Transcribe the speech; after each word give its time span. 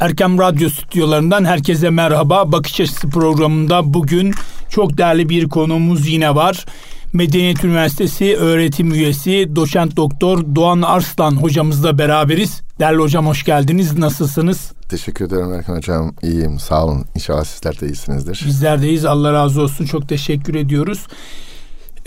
Erkem 0.00 0.38
Radyo 0.38 0.70
stüdyolarından 0.70 1.44
herkese 1.44 1.90
merhaba. 1.90 2.52
Bakış 2.52 2.80
Açısı 2.80 3.08
programında 3.08 3.94
bugün 3.94 4.34
çok 4.70 4.98
değerli 4.98 5.28
bir 5.28 5.48
konuğumuz 5.48 6.08
yine 6.08 6.34
var. 6.34 6.66
Medeniyet 7.12 7.64
Üniversitesi 7.64 8.36
öğretim 8.36 8.94
üyesi 8.94 9.56
doçent 9.56 9.96
doktor 9.96 10.54
Doğan 10.54 10.82
Arslan 10.82 11.36
hocamızla 11.36 11.98
beraberiz. 11.98 12.60
Değerli 12.78 12.98
hocam 12.98 13.26
hoş 13.26 13.44
geldiniz. 13.44 13.98
Nasılsınız? 13.98 14.72
Teşekkür 14.88 15.24
ederim 15.24 15.52
Erkan 15.52 15.76
Hocam. 15.76 16.14
İyiyim. 16.22 16.58
Sağ 16.58 16.84
olun. 16.84 17.04
İnşallah 17.14 17.44
sizler 17.44 17.80
de 17.80 17.86
iyisinizdir. 17.86 18.42
Bizler 18.46 18.82
deyiz. 18.82 19.04
Allah 19.04 19.32
razı 19.32 19.62
olsun. 19.62 19.86
Çok 19.86 20.08
teşekkür 20.08 20.54
ediyoruz. 20.54 21.06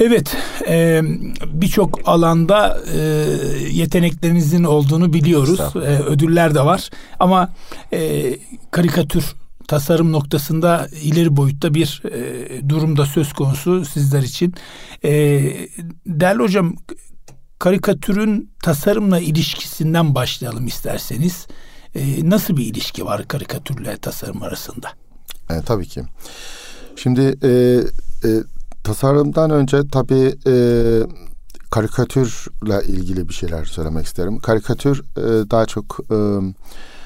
Evet, 0.04 0.38
e, 0.68 1.02
birçok 1.48 2.00
alanda 2.06 2.82
e, 2.94 3.00
yeteneklerinizin 3.72 4.64
olduğunu 4.64 5.14
biliyoruz. 5.14 5.60
E, 5.76 5.80
ödüller 5.80 6.56
de 6.56 6.66
var. 6.66 6.90
Ama 7.20 7.54
e, 7.94 8.24
karikatür 8.72 9.36
tasarım 9.68 10.12
noktasında 10.12 10.88
ileri 11.02 11.36
boyutta 11.38 11.74
bir 11.74 12.04
e, 12.12 12.70
durumda 12.70 13.06
söz 13.06 13.34
konusu 13.34 13.86
sizler 13.86 14.22
için. 14.22 14.54
E, 15.04 15.12
değerli 16.06 16.44
hocam, 16.44 16.76
karikatürün 17.60 18.52
tasarımla 18.64 19.20
ilişkisinden 19.20 20.16
başlayalım 20.16 20.68
isterseniz. 20.68 21.48
E, 21.96 22.30
nasıl 22.30 22.58
bir 22.58 22.66
ilişki 22.66 23.06
var 23.06 23.28
karikatürle 23.28 23.98
tasarım 23.98 24.44
arasında? 24.44 24.90
E, 25.50 25.62
tabii 25.66 25.88
ki. 25.88 26.02
Şimdi 26.96 27.38
e, 27.44 27.50
e, 28.28 28.30
tasarımdan 28.84 29.52
önce 29.52 29.88
tabii 29.88 30.36
e, 30.48 30.54
karikatürle 31.72 32.84
ilgili 32.88 33.30
bir 33.30 33.34
şeyler 33.34 33.66
söylemek 33.66 34.06
isterim. 34.06 34.40
Karikatür 34.40 35.02
e, 35.18 35.50
daha 35.52 35.66
çok 35.66 36.00
e, 36.12 36.18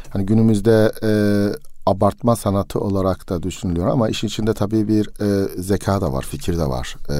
hani 0.10 0.26
günümüzde 0.26 0.92
e, 1.04 1.12
abartma 1.86 2.36
sanatı 2.36 2.80
olarak 2.80 3.30
da 3.30 3.44
düşünülüyor 3.44 3.88
ama 3.88 4.10
işin 4.10 4.27
içinde 4.27 4.54
tabii 4.54 4.88
bir 4.88 5.10
e, 5.22 5.48
zeka 5.62 6.02
da 6.02 6.14
var, 6.14 6.26
fikir 6.30 6.58
de 6.58 6.66
var. 6.66 6.96
E, 7.10 7.16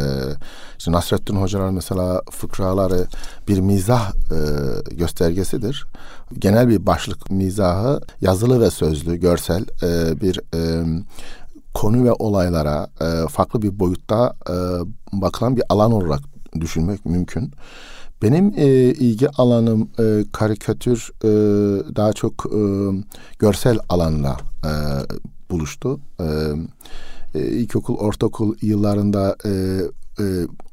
işte 0.78 0.92
Nasrettin 0.92 1.36
Hoca'nın 1.36 1.74
mesela 1.74 2.22
fıkraları 2.32 3.08
bir 3.48 3.60
mizah 3.60 4.12
e, 4.12 4.38
göstergesidir. 4.96 5.86
Genel 6.40 6.70
bir 6.70 6.86
başlık 6.86 7.32
mizahı 7.32 8.02
yazılı 8.22 8.62
ve 8.62 8.72
sözlü, 8.72 9.16
görsel 9.16 9.66
e, 9.84 10.22
bir 10.22 10.40
e, 10.54 10.86
konu 11.76 12.04
ve 12.04 12.12
olaylara 12.12 12.88
e, 13.02 13.28
farklı 13.28 13.62
bir 13.62 13.80
boyutta 13.80 14.34
e, 14.50 14.56
bakılan 15.22 15.56
bir 15.56 15.64
alan 15.70 15.92
olarak 15.92 16.22
düşünmek 16.60 17.06
mümkün. 17.06 17.52
Benim 18.22 18.54
e, 18.58 18.68
ilgi 18.94 19.30
alanım 19.30 19.90
e, 20.00 20.26
karikatür 20.32 21.12
e, 21.24 21.30
daha 21.96 22.14
çok 22.14 22.46
e, 22.46 22.60
görsel 23.40 23.80
alanla 23.90 24.38
e, 24.66 24.72
buluştu. 25.52 26.00
E, 26.20 26.26
e, 27.36 27.48
ilkokul, 27.48 27.96
ortaokul 27.96 28.56
yıllarında 28.62 29.36
e, 29.46 29.50
e, 30.20 30.26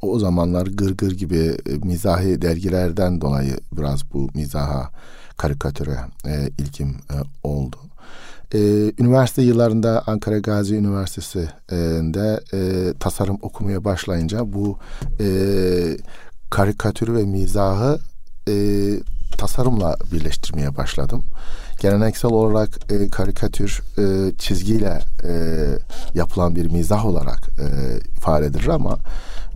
o 0.03 0.19
zamanlar 0.19 0.67
Gırgır 0.67 0.97
Gır 0.97 1.13
gibi 1.13 1.57
e, 1.67 1.73
mizahi 1.85 2.43
dergilerden 2.43 3.21
dolayı 3.21 3.57
biraz 3.73 4.13
bu 4.13 4.29
mizaha, 4.35 4.91
karikatüre 5.37 5.99
e, 6.27 6.49
ilgim 6.59 6.89
e, 6.89 7.17
oldu. 7.43 7.77
Ee, 8.55 8.93
üniversite 8.99 9.43
yıllarında 9.43 10.03
Ankara 10.07 10.39
Gazi 10.39 10.77
Üniversitesi'nde 10.77 12.41
e, 12.55 12.93
tasarım 12.99 13.39
okumaya 13.43 13.85
başlayınca 13.85 14.53
bu 14.53 14.79
e, 15.21 15.27
karikatürü 16.51 17.15
ve 17.15 17.25
mizahı 17.25 17.99
e, 18.49 18.55
tasarımla 19.39 19.97
birleştirmeye 20.13 20.77
başladım. 20.77 21.25
Geleneksel 21.81 22.31
olarak 22.31 22.93
e, 22.93 23.11
karikatür 23.11 23.83
e, 23.99 24.33
çizgiyle 24.39 25.01
e, 25.25 25.33
yapılan 26.15 26.57
bir 26.57 26.71
mizah 26.71 27.07
olarak 27.07 27.49
e, 27.59 27.67
ifade 28.17 28.47
edilir 28.47 28.69
ama 28.69 28.99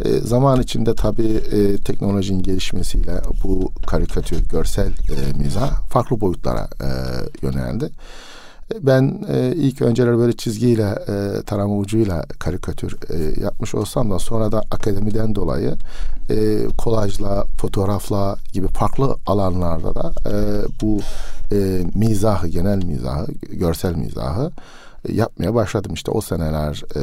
e, 0.05 0.19
zaman 0.19 0.61
içinde 0.63 0.95
tabii 0.95 1.37
e, 1.53 1.77
teknolojinin 1.77 2.43
gelişmesiyle 2.43 3.21
bu 3.45 3.73
karikatür, 3.87 4.49
görsel 4.49 4.89
e, 4.89 5.39
mizah 5.39 5.89
farklı 5.89 6.21
boyutlara 6.21 6.69
e, 6.81 6.89
yöneldi. 7.43 7.91
Ben 8.81 9.25
e, 9.29 9.53
ilk 9.57 9.83
önceler 9.83 10.19
böyle 10.19 10.33
çizgiyle, 10.33 10.99
e, 11.09 11.43
tarama 11.43 11.77
ucuyla 11.77 12.23
karikatür 12.39 12.97
e, 13.11 13.41
yapmış 13.41 13.75
olsam 13.75 14.11
da 14.11 14.19
sonra 14.19 14.53
da 14.53 14.63
akademiden 14.71 15.35
dolayı 15.35 15.75
e, 16.31 16.67
kolajla, 16.79 17.45
fotoğrafla 17.59 18.37
gibi 18.53 18.69
farklı 18.69 19.17
alanlarda 19.27 19.95
da 19.95 20.13
e, 20.27 20.35
bu 20.83 21.01
e, 21.53 21.85
mizahı, 21.95 22.49
genel 22.49 22.85
mizahı, 22.85 23.27
görsel 23.51 23.95
mizahı 23.95 24.51
yapmaya 25.13 25.55
başladım. 25.55 25.95
işte 25.95 26.11
o 26.11 26.21
seneler 26.21 26.83
e, 26.97 27.01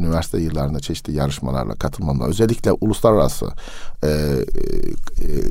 üniversite 0.00 0.38
yıllarında 0.38 0.80
çeşitli 0.80 1.16
yarışmalarla 1.16 1.74
katılmamla 1.74 2.26
özellikle 2.26 2.72
uluslararası 2.72 3.46
e, 4.02 4.08
e, 4.08 4.46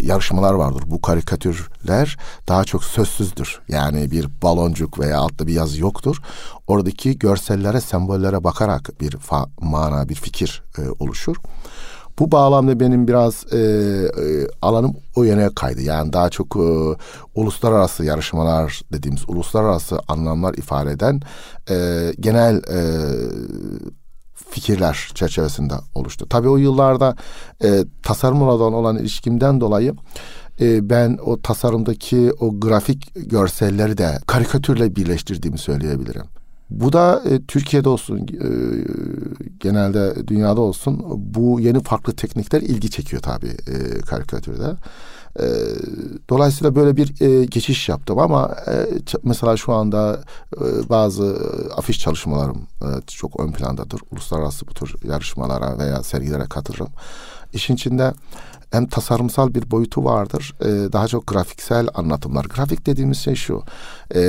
yarışmalar 0.02 0.54
vardır. 0.54 0.84
Bu 0.86 1.02
karikatürler 1.02 2.18
daha 2.48 2.64
çok 2.64 2.84
sözsüzdür. 2.84 3.60
Yani 3.68 4.12
bir 4.12 4.28
baloncuk 4.42 5.00
veya 5.00 5.20
altta 5.20 5.48
bir 5.48 5.54
yazı 5.54 5.82
yoktur. 5.82 6.18
Oradaki 6.68 7.20
görsellere, 7.20 7.82
sembollere 7.82 8.44
bakarak 8.44 9.02
bir 9.02 9.12
fa, 9.18 9.46
mana, 9.62 10.10
bir 10.10 10.16
fikir 10.16 10.64
e, 10.78 10.82
oluşur. 11.00 11.36
Bu 12.20 12.32
bağlamda 12.32 12.80
benim 12.80 13.08
biraz 13.08 13.54
e, 13.54 13.58
e, 13.58 14.48
alanım 14.62 14.96
o 15.16 15.24
yöne 15.24 15.50
kaydı. 15.56 15.82
Yani 15.82 16.14
daha 16.14 16.30
çok 16.30 16.56
e, 16.56 16.68
uluslararası 17.36 18.06
yarışmalar 18.06 18.82
dediğimiz 18.94 19.24
uluslararası 19.28 20.00
anlamlar 20.08 20.54
ifade 20.54 20.92
eden 20.92 21.22
e, 21.70 21.76
genel 22.20 22.56
e, 22.56 22.80
fikirler 24.50 25.10
çerçevesinde 25.16 25.74
oluştu. 25.96 26.26
Tabii 26.30 26.50
o 26.50 26.58
yıllarda 26.58 27.16
e, 27.64 27.84
tasarım 28.04 28.42
olan 28.42 28.74
olan 28.74 28.98
ilişkimden 28.98 29.62
dolayı 29.62 29.96
e, 30.62 30.90
ben 30.90 31.18
o 31.26 31.42
tasarımdaki 31.42 32.32
o 32.40 32.60
grafik 32.60 33.12
görselleri 33.16 33.98
de 33.98 34.18
karikatürle 34.28 34.96
birleştirdiğimi 34.96 35.58
söyleyebilirim. 35.58 36.26
Bu 36.72 36.94
da 36.94 37.22
e, 37.30 37.42
Türkiye'de 37.46 37.90
olsun, 37.90 38.18
e, 38.18 38.50
genelde 39.60 40.28
dünyada 40.28 40.62
olsun 40.62 41.04
bu 41.18 41.60
yeni 41.60 41.84
farklı 41.84 42.14
teknikler 42.14 42.62
ilgi 42.62 42.90
çekiyor 42.90 43.22
tabii 43.22 43.56
e, 43.68 44.00
karikatürde. 44.00 44.76
E, 45.40 45.46
dolayısıyla 46.30 46.76
böyle 46.76 46.98
bir 46.98 47.22
e, 47.22 47.46
geçiş 47.46 47.90
yaptım 47.90 48.20
ama 48.20 48.56
e, 48.68 48.88
mesela 49.24 49.58
şu 49.58 49.74
anda 49.74 50.20
e, 50.56 50.90
bazı 50.90 51.38
afiş 51.78 52.00
çalışmalarım 52.00 52.68
e, 52.82 52.88
çok 53.08 53.40
ön 53.40 53.52
plandadır. 53.52 54.02
Uluslararası 54.12 54.68
bu 54.68 54.74
tür 54.74 54.96
yarışmalara 55.04 55.78
veya 55.78 56.04
sergilere 56.04 56.46
katılırım. 56.46 56.90
İşin 57.54 57.74
içinde 57.74 58.14
hem 58.72 58.88
tasarımsal 58.88 59.54
bir 59.54 59.72
boyutu 59.72 60.04
vardır. 60.04 60.54
E, 60.62 60.94
daha 60.94 61.08
çok 61.08 61.28
grafiksel 61.28 61.88
anlatımlar. 61.94 62.46
Grafik 62.46 62.86
dediğimiz 62.86 63.18
şey 63.18 63.36
şu. 63.36 63.64
E, 64.16 64.22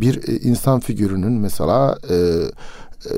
bir 0.00 0.42
insan 0.44 0.80
figürünün 0.80 1.32
mesela 1.32 1.98
e, 2.10 2.14
e, 2.14 3.14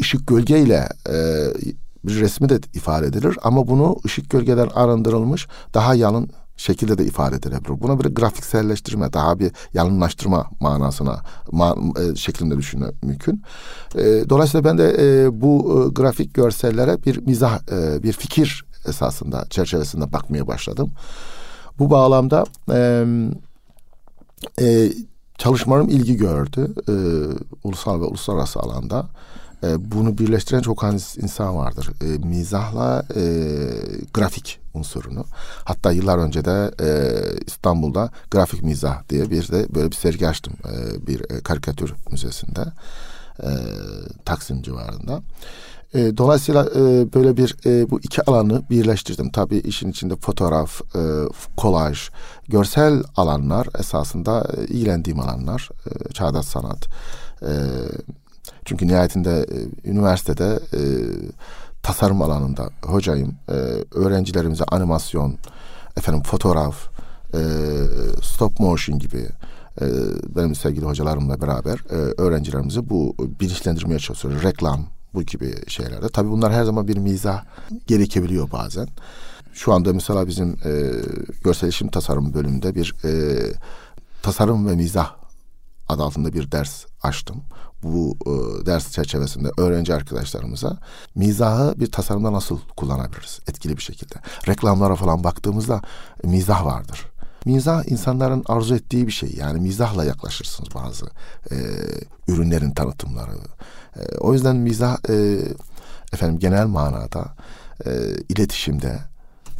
ışık 0.00 0.26
gölgeyle 0.26 0.88
e, 1.08 1.14
bir 2.04 2.20
resmi 2.20 2.48
de 2.48 2.60
ifade 2.74 3.06
edilir 3.06 3.38
ama 3.42 3.68
bunu 3.68 3.96
ışık 4.04 4.30
gölgeden 4.30 4.68
arındırılmış 4.74 5.48
daha 5.74 5.94
yalın 5.94 6.30
şekilde 6.56 6.98
de 6.98 7.04
ifade 7.04 7.36
edilebilir. 7.36 7.80
Buna 7.80 8.00
bir 8.00 8.04
grafikselleştirme, 8.04 9.12
daha 9.12 9.38
bir 9.38 9.52
yalınlaştırma 9.74 10.50
manasına 10.60 11.20
ma, 11.52 11.74
e, 12.00 12.16
şeklinde 12.16 12.56
düşünmek 12.56 13.02
mümkün. 13.02 13.42
E, 13.94 14.28
dolayısıyla 14.28 14.64
ben 14.64 14.78
de 14.78 14.96
e, 14.98 15.40
bu 15.40 15.84
e, 15.88 15.92
grafik 15.92 16.34
görsellere 16.34 17.04
bir 17.04 17.26
mizah, 17.26 17.60
e, 17.72 18.02
bir 18.02 18.12
fikir 18.12 18.64
esasında 18.88 19.46
çerçevesinde 19.50 20.12
bakmaya 20.12 20.46
başladım. 20.46 20.92
Bu 21.78 21.90
bağlamda 21.90 22.44
e, 22.72 23.04
e, 24.60 24.92
çalışmalarım 25.38 25.88
ilgi 25.88 26.16
gördü 26.16 26.74
e, 26.88 26.94
ulusal 27.64 28.00
ve 28.00 28.04
uluslararası 28.04 28.60
alanda. 28.60 29.06
E, 29.62 29.92
bunu 29.92 30.18
birleştiren 30.18 30.60
çok 30.60 30.84
az 30.84 31.16
insan 31.22 31.56
vardır. 31.56 31.90
E, 32.02 32.26
mizahla 32.26 33.04
e, 33.16 33.22
grafik 34.14 34.63
unsurunu. 34.74 35.24
Hatta 35.64 35.92
yıllar 35.92 36.18
önce 36.18 36.44
de 36.44 36.70
e, 36.80 36.88
İstanbul'da 37.46 38.10
grafik 38.30 38.62
mizah 38.62 39.08
diye 39.08 39.30
bir 39.30 39.48
de 39.48 39.74
böyle 39.74 39.90
bir 39.90 39.96
sergi 39.96 40.28
açtım. 40.28 40.54
E, 40.64 41.06
bir 41.06 41.20
e, 41.20 41.40
karikatür 41.40 41.94
müzesinde. 42.10 42.64
E, 43.42 43.48
Taksim 44.24 44.62
civarında. 44.62 45.20
E, 45.94 46.16
dolayısıyla 46.16 46.64
e, 46.64 47.12
böyle 47.14 47.36
bir 47.36 47.56
e, 47.66 47.90
bu 47.90 48.00
iki 48.00 48.30
alanı 48.30 48.62
birleştirdim. 48.70 49.30
Tabii 49.30 49.58
işin 49.58 49.90
içinde 49.90 50.16
fotoğraf, 50.16 50.80
e, 50.96 51.00
kolaj, 51.56 52.08
görsel 52.48 53.02
alanlar 53.16 53.68
esasında 53.78 54.46
e, 54.56 54.64
ilgilendiğim 54.64 55.20
alanlar. 55.20 55.70
E, 55.86 56.12
çağdaş 56.12 56.44
sanat. 56.44 56.86
E, 57.42 57.52
çünkü 58.64 58.86
nihayetinde 58.86 59.46
e, 59.84 59.90
üniversitede 59.90 60.60
e, 60.72 60.80
tasarım 61.84 62.22
alanında 62.22 62.70
hocayım. 62.82 63.34
E, 63.48 63.52
öğrencilerimize 63.94 64.64
animasyon, 64.64 65.38
efendim 65.96 66.22
fotoğraf, 66.22 66.88
e, 67.34 67.40
stop 68.22 68.60
motion 68.60 68.98
gibi 68.98 69.28
e, 69.80 69.86
benim 70.36 70.54
sevgili 70.54 70.84
hocalarımla 70.84 71.40
beraber 71.40 71.78
e, 71.90 71.94
öğrencilerimizi 71.94 72.90
bu 72.90 73.16
bilinçlendirmeye 73.40 73.98
çalışıyoruz. 73.98 74.42
Reklam 74.42 74.86
bu 75.14 75.22
gibi 75.22 75.54
şeylerde. 75.68 76.08
Tabii 76.08 76.30
bunlar 76.30 76.52
her 76.52 76.64
zaman 76.64 76.88
bir 76.88 76.96
mizah 76.96 77.44
gerekebiliyor 77.86 78.50
bazen. 78.52 78.88
Şu 79.52 79.72
anda 79.72 79.92
mesela 79.92 80.26
bizim 80.26 80.48
e, 80.50 80.72
görsel 81.44 81.66
iletişim 81.66 81.88
tasarım 81.88 82.34
bölümünde 82.34 82.74
bir 82.74 82.94
e, 83.04 83.12
tasarım 84.22 84.66
ve 84.66 84.76
mizah 84.76 85.23
adı 85.88 86.02
altında 86.02 86.32
bir 86.32 86.52
ders 86.52 86.84
açtım. 87.02 87.42
Bu 87.82 88.16
e, 88.26 88.66
ders 88.66 88.92
çerçevesinde 88.92 89.48
öğrenci 89.58 89.94
arkadaşlarımıza 89.94 90.78
mizahı 91.14 91.74
bir 91.80 91.92
tasarımda 91.92 92.32
nasıl 92.32 92.58
kullanabiliriz 92.76 93.40
etkili 93.48 93.76
bir 93.76 93.82
şekilde. 93.82 94.14
Reklamlara 94.48 94.96
falan 94.96 95.24
baktığımızda 95.24 95.82
e, 96.24 96.28
mizah 96.28 96.64
vardır. 96.64 97.06
Mizah 97.44 97.90
insanların 97.90 98.44
arzu 98.46 98.74
ettiği 98.74 99.06
bir 99.06 99.12
şey. 99.12 99.34
Yani 99.36 99.60
mizahla 99.60 100.04
yaklaşırsınız 100.04 100.74
bazı 100.74 101.06
e, 101.50 101.56
ürünlerin 102.28 102.70
tanıtımları. 102.70 103.30
E, 103.96 104.18
o 104.18 104.32
yüzden 104.32 104.56
mizah 104.56 104.96
e, 105.08 105.38
efendim 106.12 106.38
genel 106.38 106.66
manada 106.66 107.34
e, 107.86 107.90
iletişimde, 108.28 108.98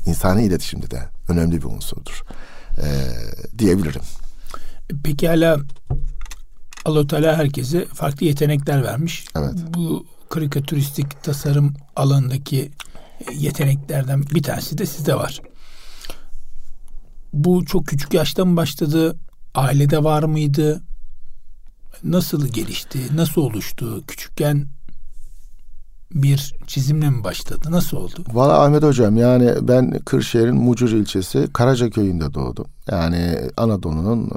insani 0.06 0.44
iletişimde 0.44 0.90
de 0.90 1.02
önemli 1.28 1.56
bir 1.56 1.64
unsurdur 1.64 2.22
e, 2.78 2.86
diyebilirim. 3.58 4.02
Peki 5.04 5.28
hala 5.28 5.58
allah 6.84 7.06
Teala 7.06 7.36
herkese 7.36 7.86
farklı 7.86 8.26
yetenekler 8.26 8.82
vermiş. 8.82 9.24
Evet. 9.36 9.54
Bu 9.68 10.06
karikatüristik 10.30 11.22
tasarım 11.22 11.74
alanındaki 11.96 12.70
yeteneklerden 13.32 14.22
bir 14.22 14.42
tanesi 14.42 14.78
de 14.78 14.86
sizde 14.86 15.14
var. 15.14 15.40
Bu 17.32 17.64
çok 17.64 17.86
küçük 17.86 18.14
yaşta 18.14 18.44
mı 18.44 18.56
başladı? 18.56 19.16
Ailede 19.54 20.04
var 20.04 20.22
mıydı? 20.22 20.82
Nasıl 22.04 22.48
gelişti? 22.48 22.98
Nasıl 23.16 23.40
oluştu? 23.40 24.04
Küçükken 24.06 24.66
bir 26.14 26.54
çizimle 26.66 27.10
mi 27.10 27.24
başladı? 27.24 27.68
Nasıl 27.70 27.96
oldu? 27.96 28.24
Valla 28.32 28.62
Ahmet 28.64 28.82
Hocam 28.82 29.16
yani 29.16 29.52
ben 29.62 29.98
Kırşehir'in 30.04 30.56
Mucur 30.56 30.88
ilçesi 30.88 31.48
Karaca 31.52 31.90
köyünde 31.90 32.34
doğdum. 32.34 32.66
Yani 32.90 33.38
Anadolu'nun 33.56 34.26
e, 34.26 34.30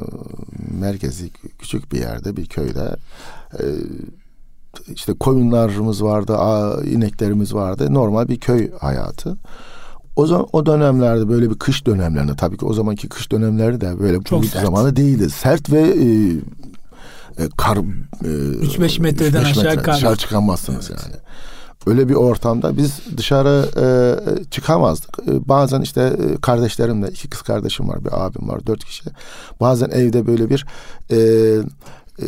merkezi 0.79 1.29
küçük 1.59 1.91
bir 1.91 1.99
yerde 1.99 2.37
bir 2.37 2.45
köyde 2.45 2.95
e, 3.53 3.65
işte 4.93 5.13
koyunlarımız 5.13 6.03
vardı, 6.03 6.37
ineklerimiz 6.85 7.53
vardı. 7.53 7.93
Normal 7.93 8.27
bir 8.27 8.39
köy 8.39 8.71
hayatı. 8.79 9.37
O 10.15 10.27
zaman 10.27 10.47
o 10.53 10.65
dönemlerde 10.65 11.29
böyle 11.29 11.49
bir 11.49 11.55
kış 11.55 11.85
dönemlerinde 11.85 12.35
tabii 12.35 12.57
ki 12.57 12.65
o 12.65 12.73
zamanki 12.73 13.09
kış 13.09 13.31
dönemleri 13.31 13.81
de 13.81 13.99
böyle 13.99 14.23
Çok 14.23 14.43
bu 14.43 14.47
zamanı 14.47 14.95
değildi. 14.95 15.29
Sert 15.29 15.71
ve 15.71 15.81
e, 15.81 16.29
e, 17.43 17.49
kar 17.57 17.77
e, 17.77 18.27
3-5 18.27 19.01
metreden 19.01 19.43
3-5 19.43 19.45
aşağı 19.45 19.63
metre, 19.63 19.81
kar. 19.81 19.95
dışarı 19.95 20.15
çıkamazsınız 20.15 20.91
Evet. 20.91 21.01
yani. 21.03 21.15
Öyle 21.87 22.09
bir 22.09 22.13
ortamda 22.13 22.77
biz 22.77 22.99
dışarı 23.17 23.69
e, 23.77 23.87
çıkamazdık. 24.43 25.19
E, 25.27 25.49
bazen 25.49 25.81
işte 25.81 26.01
e, 26.01 26.41
kardeşlerimle 26.41 27.07
iki 27.07 27.27
kız 27.27 27.41
kardeşim 27.41 27.89
var, 27.89 28.05
bir 28.05 28.25
abim 28.25 28.49
var, 28.49 28.67
dört 28.67 28.85
kişi. 28.85 29.03
Bazen 29.59 29.89
evde 29.89 30.27
böyle 30.27 30.49
bir 30.49 30.65
e, 31.11 31.17
e, 31.17 32.25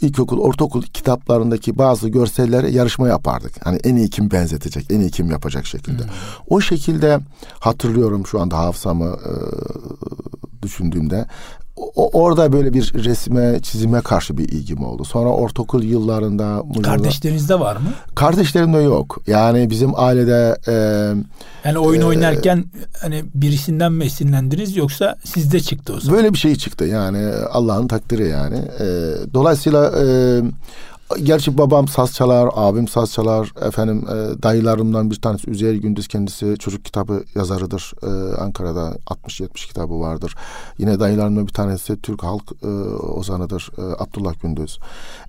ilkokul, 0.00 0.38
ortaokul 0.38 0.82
kitaplarındaki 0.82 1.78
bazı 1.78 2.08
görselleri 2.08 2.74
yarışma 2.74 3.08
yapardık. 3.08 3.66
Hani 3.66 3.78
en 3.84 3.96
iyi 3.96 4.10
kim 4.10 4.30
benzetecek, 4.30 4.86
en 4.90 5.00
iyi 5.00 5.10
kim 5.10 5.30
yapacak 5.30 5.66
şekilde. 5.66 6.02
Hmm. 6.02 6.10
O 6.48 6.60
şekilde 6.60 7.20
hatırlıyorum 7.60 8.26
şu 8.26 8.40
anda 8.40 8.58
hafızamı 8.58 9.04
e, 9.04 9.32
düşündüğümde 10.62 11.26
o, 11.96 12.22
orada 12.22 12.52
böyle 12.52 12.74
bir 12.74 13.04
resme, 13.04 13.60
çizime 13.62 14.00
karşı 14.00 14.38
bir 14.38 14.48
ilgim 14.48 14.84
oldu. 14.84 15.04
Sonra 15.04 15.28
ortaokul 15.28 15.82
yıllarında... 15.82 16.62
Kardeşlerinizde 16.82 17.60
var 17.60 17.76
mı? 17.76 17.88
Kardeşlerimde 18.14 18.78
yok. 18.78 19.20
Yani 19.26 19.70
bizim 19.70 19.92
ailede... 19.96 20.56
E, 20.68 20.72
yani 21.68 21.78
oyun 21.78 22.00
e, 22.00 22.04
oynarken 22.04 22.64
hani 23.00 23.24
birisinden 23.34 23.92
mi 23.92 24.04
esinlendiniz 24.04 24.76
yoksa 24.76 25.16
sizde 25.24 25.60
çıktı 25.60 25.94
o 25.96 26.00
zaman? 26.00 26.16
Böyle 26.16 26.32
bir 26.32 26.38
şey 26.38 26.56
çıktı 26.56 26.84
yani 26.84 27.18
Allah'ın 27.50 27.88
takdiri 27.88 28.28
yani. 28.28 28.56
E, 28.56 28.86
dolayısıyla... 29.34 29.92
E, 30.04 30.42
Gerçi 31.16 31.58
babam 31.58 31.88
saz 31.88 32.14
çalar, 32.14 32.50
abim 32.54 32.88
saz 32.88 33.12
çalar. 33.12 33.52
Efendim 33.62 34.04
e, 34.08 34.42
dayılarımdan 34.42 35.10
bir 35.10 35.16
tanesi 35.16 35.50
Üzeyir 35.50 35.74
Gündüz 35.74 36.08
kendisi 36.08 36.56
çocuk 36.58 36.84
kitabı 36.84 37.24
yazarıdır. 37.34 37.92
E, 38.02 38.36
Ankara'da 38.36 38.96
60-70 39.06 39.48
kitabı 39.66 40.00
vardır. 40.00 40.34
Yine 40.78 41.00
dayılarımdan 41.00 41.46
bir 41.46 41.52
tanesi 41.52 42.00
Türk 42.02 42.22
halk 42.22 42.42
e, 42.62 42.66
ozanıdır. 43.06 43.70
E, 43.78 43.82
Abdullah 43.82 44.34
Gündüz. 44.42 44.78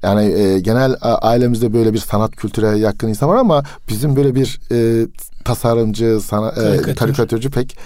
Yani 0.03 0.23
e, 0.23 0.59
genel 0.59 0.95
ailemizde 1.01 1.73
böyle 1.73 1.93
bir 1.93 1.99
sanat 1.99 2.31
kültüre 2.31 2.77
yakın 2.77 3.07
insan 3.07 3.29
var 3.29 3.35
ama 3.35 3.63
bizim 3.89 4.15
böyle 4.15 4.35
bir 4.35 4.59
e, 4.71 5.07
tasarımcı, 5.45 6.19
sana, 6.25 6.49
e, 6.49 6.53
Karikatür. 6.53 6.91
e, 6.91 6.95
karikatürcü 6.95 7.51
pek 7.51 7.77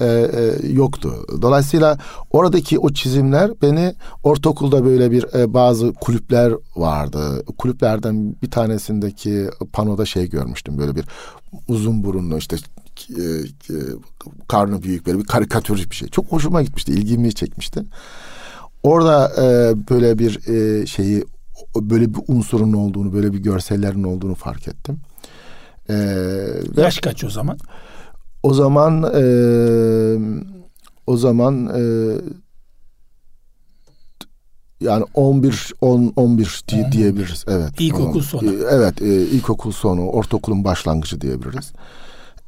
e, 0.00 0.06
e, 0.06 0.72
yoktu. 0.72 1.26
Dolayısıyla 1.42 1.98
oradaki 2.30 2.78
o 2.78 2.90
çizimler 2.92 3.50
beni 3.62 3.94
ortaokulda 4.22 4.84
böyle 4.84 5.10
bir 5.10 5.34
e, 5.34 5.54
bazı 5.54 5.92
kulüpler 5.92 6.52
vardı. 6.76 7.44
Kulüplerden 7.58 8.36
bir 8.42 8.50
tanesindeki 8.50 9.50
panoda 9.72 10.04
şey 10.06 10.28
görmüştüm 10.30 10.78
böyle 10.78 10.96
bir 10.96 11.04
uzun 11.68 12.04
burunlu 12.04 12.38
işte 12.38 12.56
e, 13.10 13.22
e, 13.22 13.76
karnı 14.48 14.82
büyük 14.82 15.06
böyle 15.06 15.18
bir 15.18 15.24
karikatürcü 15.24 15.90
bir 15.90 15.96
şey. 15.96 16.08
Çok 16.08 16.26
hoşuma 16.26 16.62
gitmişti, 16.62 16.92
ilgimi 16.92 17.34
çekmişti. 17.34 17.84
Orada 18.82 19.32
e, 19.36 19.74
böyle 19.90 20.18
bir 20.18 20.48
e, 20.48 20.86
şeyi 20.86 21.24
böyle 21.76 22.14
bir 22.14 22.20
unsurun 22.28 22.72
olduğunu, 22.72 23.12
böyle 23.12 23.32
bir 23.32 23.38
görsellerin 23.38 24.04
olduğunu 24.04 24.34
fark 24.34 24.68
ettim. 24.68 25.00
Ee, 25.90 25.94
Yaş 26.76 26.98
kaç 26.98 27.24
o 27.24 27.30
zaman? 27.30 27.58
O 28.42 28.54
zaman 28.54 29.02
e, 29.14 29.24
o 31.06 31.16
zaman 31.16 31.66
e, 31.66 31.82
yani 34.80 35.04
11 35.14 35.72
10 35.80 36.12
11 36.16 36.62
diye, 36.68 36.92
diyebiliriz. 36.92 37.44
Evet. 37.48 37.80
İlkokul 37.80 38.22
sonu. 38.22 38.52
Evet, 38.70 39.02
e, 39.02 39.06
ilkokul 39.22 39.72
sonu, 39.72 40.08
ortaokulun 40.08 40.64
başlangıcı 40.64 41.20
diyebiliriz. 41.20 41.72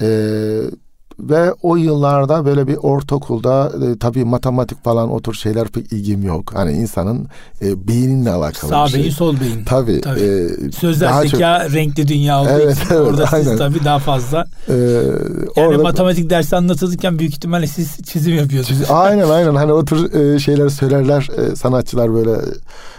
Eee 0.01 0.71
ve 1.19 1.53
o 1.63 1.77
yıllarda 1.77 2.45
böyle 2.45 2.67
bir 2.67 2.77
ortaokulda 2.77 3.73
e, 3.87 3.99
tabii 3.99 4.25
matematik 4.25 4.85
falan 4.85 5.11
o 5.11 5.23
tür 5.23 5.35
şeyler 5.35 5.69
pek 5.69 5.93
ilgim 5.93 6.23
yok. 6.23 6.55
Hani 6.55 6.73
insanın 6.73 7.29
e, 7.63 7.89
beyninle 7.89 8.31
alakalı 8.31 8.71
Sağ 8.71 8.85
bir 8.85 8.91
şey. 8.91 9.01
beyin 9.01 9.11
sol 9.11 9.41
beyin. 9.41 9.65
Tabii. 9.65 10.01
tabii. 10.01 10.21
E, 10.21 10.73
Sözler 10.73 11.23
zeka 11.23 11.63
çok... 11.65 11.75
renkli 11.75 12.09
dünya 12.09 12.41
olduğu 12.41 12.49
evet, 12.49 12.77
için 12.77 12.95
evet, 12.95 13.01
orada 13.01 13.25
aynen. 13.33 13.45
siz 13.45 13.59
tabii 13.59 13.85
daha 13.85 13.99
fazla. 13.99 14.47
Ee, 14.69 14.73
yani 15.57 15.69
orada... 15.69 15.83
matematik 15.83 16.31
dersi 16.31 16.57
anlatılırken 16.57 17.19
büyük 17.19 17.33
ihtimalle 17.33 17.67
siz 17.67 17.99
çizim 18.03 18.35
yapıyorsunuz. 18.37 18.81
Çiz... 18.81 18.91
aynen 18.91 19.29
aynen 19.31 19.55
hani 19.55 19.73
o 19.73 19.85
tür 19.85 20.13
e, 20.15 20.39
şeyler 20.39 20.69
söylerler 20.69 21.29
e, 21.39 21.57
sanatçılar 21.57 22.15
böyle 22.15 22.37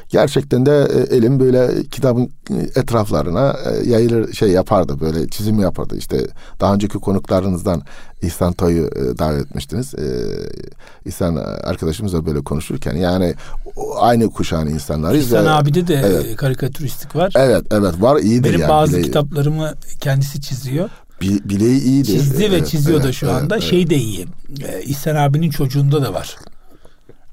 gerçekten 0.10 0.66
de 0.66 0.88
e, 0.94 1.16
elim 1.16 1.40
böyle 1.40 1.84
kitabın 1.84 2.32
etraflarına 2.76 3.56
e, 3.66 3.90
yayılır 3.90 4.34
şey 4.34 4.50
yapardı 4.50 5.00
böyle 5.00 5.28
çizim 5.28 5.60
yapardı 5.60 5.98
işte 5.98 6.28
daha 6.60 6.74
önceki 6.74 7.00
konuklarınızdan 7.00 7.82
İhsan 8.22 8.54
Toy'u 8.54 8.86
e, 8.86 9.18
davet 9.18 9.46
etmiştiniz. 9.46 9.94
İhsan 11.06 11.36
arkadaşımızla 11.64 12.26
böyle 12.26 12.44
konuşurken 12.44 12.96
yani 12.96 13.36
aynı 13.98 14.30
kuşağın 14.30 14.68
insanlarıyız. 14.68 15.26
İhsan 15.26 15.46
abide 15.46 15.88
de 15.88 15.96
evet. 15.96 16.36
karikatüristik 16.36 17.16
var. 17.16 17.34
Evet 17.36 17.64
evet 17.72 18.02
var 18.02 18.18
iyidir 18.18 18.50
Benim 18.50 18.60
yani. 18.60 18.70
bazı 18.70 18.92
bileği. 18.92 19.06
kitaplarımı 19.06 19.74
kendisi 20.00 20.42
çiziyor. 20.42 20.90
Bileği 21.22 21.82
iyidir. 21.82 22.06
Çizdi 22.06 22.52
ve 22.52 22.66
çiziyor 22.66 22.98
evet, 22.98 23.08
da 23.08 23.14
şu 23.14 23.32
anda. 23.32 23.56
Evet, 23.56 23.64
şey 23.70 23.90
de 23.90 23.96
iyi. 23.96 24.28
İhsan 24.86 25.16
abinin 25.16 25.50
çocuğunda 25.50 26.02
da 26.02 26.14
var. 26.14 26.36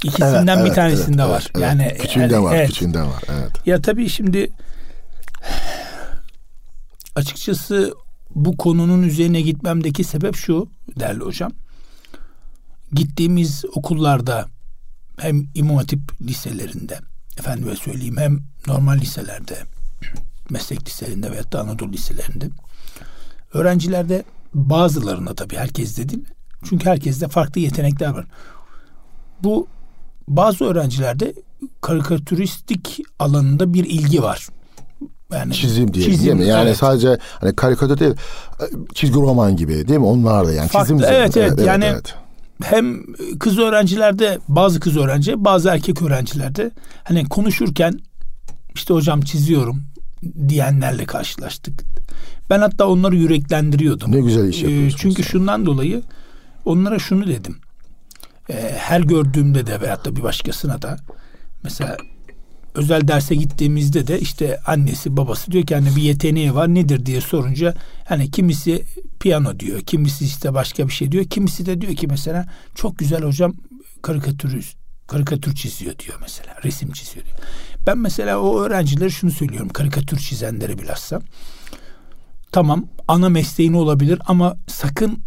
İkisinden 0.04 0.46
evet, 0.46 0.58
bir 0.58 0.66
evet, 0.66 0.74
tanesinde 0.74 1.22
evet, 1.22 1.30
var. 1.30 1.50
Evet, 1.54 1.62
yani 1.62 1.98
küçüğünde 2.00 2.34
yani, 2.34 2.44
var, 2.44 2.54
evet. 2.56 2.68
küçüğünde 2.68 3.02
var. 3.02 3.22
Evet. 3.28 3.66
Ya 3.66 3.82
tabii 3.82 4.08
şimdi 4.08 4.50
açıkçası 7.14 7.94
bu 8.34 8.56
konunun 8.56 9.02
üzerine 9.02 9.40
gitmemdeki 9.40 10.04
sebep 10.04 10.36
şu 10.36 10.68
değerli 11.00 11.20
hocam. 11.20 11.52
Gittiğimiz 12.92 13.64
okullarda 13.74 14.46
hem 15.18 15.48
İmam 15.54 15.76
Hatip 15.76 16.20
liselerinde 16.22 16.98
efendime 17.38 17.76
söyleyeyim 17.76 18.16
hem 18.16 18.40
normal 18.66 18.98
liselerde 18.98 19.58
meslek 20.50 20.88
liselerinde 20.88 21.30
veyahut 21.30 21.52
da 21.52 21.60
Anadolu 21.60 21.92
liselerinde 21.92 22.48
öğrencilerde 23.54 24.24
bazılarına 24.54 25.34
tabii 25.34 25.56
herkes 25.56 25.98
de 25.98 26.08
değil. 26.08 26.24
Çünkü 26.64 26.86
herkeste 26.86 27.28
farklı 27.28 27.60
yetenekler 27.60 28.08
var. 28.08 28.26
Bu 29.42 29.68
bazı 30.28 30.64
öğrencilerde 30.64 31.34
karikatüristik 31.80 33.00
alanında 33.18 33.74
bir 33.74 33.84
ilgi 33.84 34.22
var. 34.22 34.48
Yani 35.32 35.54
çizim 35.54 35.94
diye 35.94 36.04
çizim, 36.04 36.26
değil 36.26 36.36
mi? 36.36 36.46
Yani 36.46 36.68
evet. 36.68 36.76
sadece 36.76 37.18
hani 37.40 37.56
karikatür 37.56 37.98
değil 37.98 38.14
çizgi 38.94 39.14
roman 39.14 39.56
gibi 39.56 39.88
değil 39.88 40.00
mi? 40.00 40.06
Onlar 40.06 40.46
da 40.46 40.52
yani 40.52 40.68
Farklı, 40.68 40.94
çizim. 40.94 41.08
Evet, 41.10 41.36
evet 41.36 41.52
evet 41.58 41.66
yani 41.66 41.84
evet. 41.84 42.14
hem 42.62 43.14
kız 43.38 43.58
öğrencilerde 43.58 44.38
bazı 44.48 44.80
kız 44.80 44.96
öğrenci 44.96 45.44
bazı 45.44 45.68
erkek 45.68 46.02
öğrencilerde 46.02 46.70
hani 47.04 47.28
konuşurken 47.28 48.00
işte 48.74 48.94
hocam 48.94 49.20
çiziyorum 49.20 49.82
diyenlerle 50.48 51.04
karşılaştık. 51.04 51.82
Ben 52.50 52.60
hatta 52.60 52.86
onları 52.86 53.16
yüreklendiriyordum. 53.16 54.12
Ne 54.12 54.20
güzel 54.20 54.48
iş 54.48 54.62
yapıyorsunuz. 54.62 54.96
Çünkü 54.98 55.22
şundan 55.22 55.66
dolayı 55.66 56.02
onlara 56.64 56.98
şunu 56.98 57.26
dedim. 57.26 57.56
Her 58.76 59.00
gördüğümde 59.00 59.66
de 59.66 59.80
veyahut 59.80 60.04
da 60.04 60.16
bir 60.16 60.22
başkasına 60.22 60.82
da. 60.82 60.96
Mesela 61.62 61.96
özel 62.74 63.08
derse 63.08 63.34
gittiğimizde 63.34 64.06
de 64.06 64.20
işte 64.20 64.60
annesi 64.66 65.16
babası 65.16 65.52
diyor 65.52 65.66
ki 65.66 65.74
hani 65.74 65.96
bir 65.96 66.02
yeteneği 66.02 66.54
var 66.54 66.74
nedir? 66.74 67.06
diye 67.06 67.20
sorunca 67.20 67.74
hani 68.08 68.30
kimisi 68.30 68.84
piyano 69.20 69.60
diyor 69.60 69.80
kimisi 69.80 70.24
işte 70.24 70.54
başka 70.54 70.88
bir 70.88 70.92
şey 70.92 71.12
diyor 71.12 71.24
kimisi 71.24 71.66
de 71.66 71.80
diyor 71.80 71.94
ki 71.94 72.06
mesela 72.06 72.46
çok 72.74 72.98
güzel 72.98 73.22
hocam 73.22 73.54
karikatür 74.02 74.74
karikatür 75.06 75.54
çiziyor 75.54 75.98
diyor 75.98 76.18
mesela 76.20 76.54
resim 76.64 76.92
çiziyor 76.92 77.26
diyor. 77.26 77.36
Ben 77.86 77.98
mesela 77.98 78.38
o 78.38 78.60
öğrencilere 78.60 79.10
şunu 79.10 79.30
söylüyorum 79.30 79.68
karikatür 79.68 80.18
çizenlere 80.18 80.78
bilhassa. 80.78 81.20
Tamam 82.52 82.86
ana 83.08 83.28
mesleğin 83.28 83.72
olabilir 83.72 84.18
ama 84.26 84.56
sakın 84.68 85.22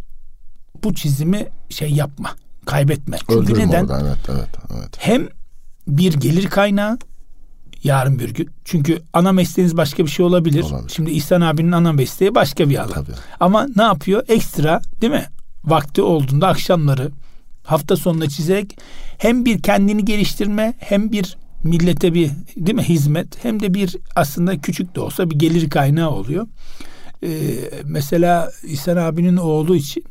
bu 0.84 0.94
çizimi 0.94 1.48
şey 1.70 1.92
yapma 1.92 2.36
kaybetme. 2.66 3.18
Çünkü 3.18 3.34
Öldürme 3.34 3.68
neden? 3.68 3.84
Orada, 3.84 4.02
evet, 4.02 4.18
evet, 4.30 4.50
evet. 4.78 4.90
Hem 4.98 5.28
bir 5.88 6.14
gelir 6.14 6.48
kaynağı 6.48 6.98
yarın 7.84 8.20
bir 8.20 8.34
gün. 8.34 8.50
Çünkü 8.66 9.02
ana 9.14 9.32
mesleğiniz 9.32 9.78
başka 9.78 10.06
bir 10.06 10.10
şey 10.10 10.26
olabilir. 10.26 10.64
olabilir. 10.64 10.90
Şimdi 10.96 11.12
İhsan 11.12 11.42
abinin 11.42 11.72
ana 11.72 11.94
mesleği 11.94 12.36
başka 12.36 12.70
bir 12.70 12.78
alan. 12.78 12.94
Tabii. 12.94 13.12
Ama 13.40 13.68
ne 13.76 13.84
yapıyor? 13.84 14.24
Ekstra 14.28 14.82
değil 15.02 15.14
mi? 15.14 15.26
Vakti 15.64 16.02
olduğunda 16.02 16.48
akşamları 16.48 17.12
hafta 17.64 17.96
sonunda 17.96 18.30
çizerek 18.30 18.78
hem 19.18 19.46
bir 19.46 19.62
kendini 19.62 20.06
geliştirme 20.06 20.74
hem 20.78 21.12
bir 21.12 21.38
millete 21.64 22.14
bir 22.14 22.32
değil 22.58 22.76
mi 22.76 22.84
hizmet 22.84 23.44
hem 23.46 23.60
de 23.60 23.74
bir 23.74 23.96
aslında 24.16 24.62
küçük 24.62 24.96
de 24.96 25.00
olsa 25.00 25.30
bir 25.30 25.40
gelir 25.40 25.70
kaynağı 25.70 26.10
oluyor. 26.10 26.48
Ee, 27.24 27.30
mesela 27.84 28.52
İhsan 28.64 28.98
abinin 28.98 29.38
oğlu 29.38 29.76
için 29.76 30.04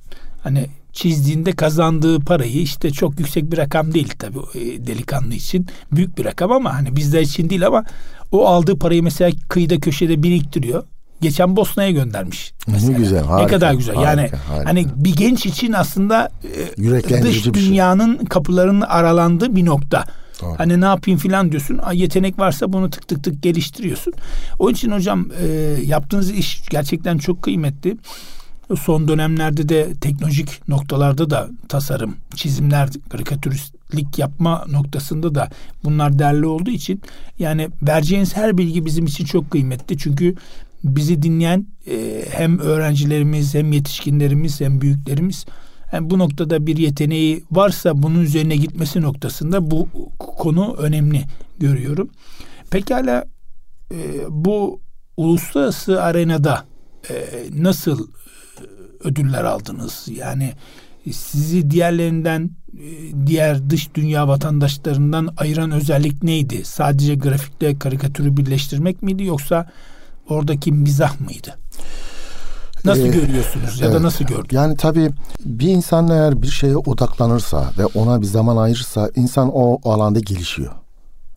hani 0.42 0.66
çizdiğinde 0.94 1.52
kazandığı 1.52 2.20
parayı 2.20 2.62
işte 2.62 2.90
çok 2.90 3.20
yüksek 3.20 3.52
bir 3.52 3.58
rakam 3.58 3.94
değil 3.94 4.12
tabii 4.18 4.38
e, 4.54 4.86
delikanlı 4.86 5.34
için. 5.34 5.66
Büyük 5.92 6.18
bir 6.18 6.24
rakam 6.24 6.52
ama 6.52 6.74
hani 6.74 6.96
bizler 6.96 7.20
için 7.20 7.50
değil 7.50 7.66
ama 7.66 7.84
o 8.32 8.46
aldığı 8.46 8.78
parayı 8.78 9.02
mesela 9.02 9.30
kıyıda 9.48 9.80
köşede 9.80 10.22
biriktiriyor. 10.22 10.84
Geçen 11.20 11.56
Bosna'ya 11.56 11.90
göndermiş. 11.90 12.52
Mesela. 12.66 12.92
Ne 12.92 12.98
güzel, 12.98 13.24
harika, 13.24 13.42
Ne 13.42 13.46
kadar 13.46 13.74
güzel. 13.74 13.94
Harika, 13.94 14.10
yani 14.10 14.30
harika. 14.48 14.70
hani 14.70 14.86
bir 14.96 15.16
genç 15.16 15.46
için 15.46 15.72
aslında 15.72 16.30
e, 16.78 17.22
dış 17.22 17.42
şey. 17.42 17.54
dünyanın 17.54 18.16
şey. 18.16 18.26
kapılarının 18.26 18.80
aralandığı 18.80 19.56
bir 19.56 19.64
nokta. 19.64 20.04
Doğru. 20.42 20.54
Hani 20.58 20.80
ne 20.80 20.84
yapayım 20.84 21.20
filan 21.20 21.50
diyorsun. 21.50 21.80
Yetenek 21.92 22.38
varsa 22.38 22.72
bunu 22.72 22.90
tık 22.90 23.08
tık 23.08 23.24
tık 23.24 23.42
geliştiriyorsun. 23.42 24.12
Onun 24.58 24.72
için 24.72 24.90
hocam 24.90 25.28
e, 25.42 25.46
yaptığınız 25.84 26.30
iş 26.30 26.68
gerçekten 26.70 27.18
çok 27.18 27.42
kıymetli. 27.42 27.96
Son 28.80 29.08
dönemlerde 29.08 29.68
de 29.68 29.94
teknolojik 30.00 30.68
noktalarda 30.68 31.30
da 31.30 31.48
tasarım, 31.68 32.16
çizimler, 32.34 32.88
karikatüristlik 33.08 34.18
yapma 34.18 34.64
noktasında 34.70 35.34
da 35.34 35.48
bunlar 35.84 36.18
değerli 36.18 36.46
olduğu 36.46 36.70
için 36.70 37.02
yani 37.38 37.68
vereceğiniz 37.82 38.36
her 38.36 38.58
bilgi 38.58 38.86
bizim 38.86 39.06
için 39.06 39.24
çok 39.24 39.50
kıymetli. 39.50 39.98
Çünkü 39.98 40.34
bizi 40.84 41.22
dinleyen 41.22 41.66
e, 41.86 42.24
hem 42.30 42.58
öğrencilerimiz 42.58 43.54
hem 43.54 43.72
yetişkinlerimiz 43.72 44.60
hem 44.60 44.80
büyüklerimiz 44.80 45.44
yani 45.92 46.10
bu 46.10 46.18
noktada 46.18 46.66
bir 46.66 46.76
yeteneği 46.76 47.44
varsa 47.52 48.02
bunun 48.02 48.20
üzerine 48.20 48.56
gitmesi 48.56 49.00
noktasında 49.00 49.70
bu 49.70 49.88
konu 50.18 50.76
önemli 50.78 51.22
görüyorum. 51.58 52.10
Pekala 52.70 53.24
e, 53.92 53.96
bu 54.28 54.80
uluslararası 55.16 56.02
arenada 56.02 56.64
e, 57.10 57.14
nasıl 57.62 58.08
ödüller 59.04 59.44
aldınız? 59.44 60.06
Yani 60.10 60.52
sizi 61.12 61.70
diğerlerinden 61.70 62.50
diğer 63.26 63.70
dış 63.70 63.94
dünya 63.94 64.28
vatandaşlarından 64.28 65.34
ayıran 65.36 65.70
özellik 65.70 66.22
neydi? 66.22 66.64
Sadece 66.64 67.14
grafikle 67.14 67.78
karikatürü 67.78 68.36
birleştirmek 68.36 69.02
miydi 69.02 69.24
yoksa 69.24 69.70
oradaki 70.28 70.72
mizah 70.72 71.20
mıydı? 71.20 71.58
Nasıl 72.84 73.02
ee, 73.02 73.08
görüyorsunuz 73.08 73.80
ya 73.80 73.86
evet. 73.86 74.00
da 74.00 74.02
nasıl 74.02 74.24
gördünüz? 74.24 74.52
Yani 74.52 74.76
tabii 74.76 75.10
bir 75.44 75.68
insan 75.68 76.08
eğer 76.08 76.42
bir 76.42 76.46
şeye 76.46 76.76
odaklanırsa 76.76 77.70
ve 77.78 77.86
ona 77.86 78.20
bir 78.20 78.26
zaman 78.26 78.56
ayırırsa 78.56 79.10
insan 79.16 79.50
o 79.54 79.90
alanda 79.90 80.20
gelişiyor. 80.20 80.72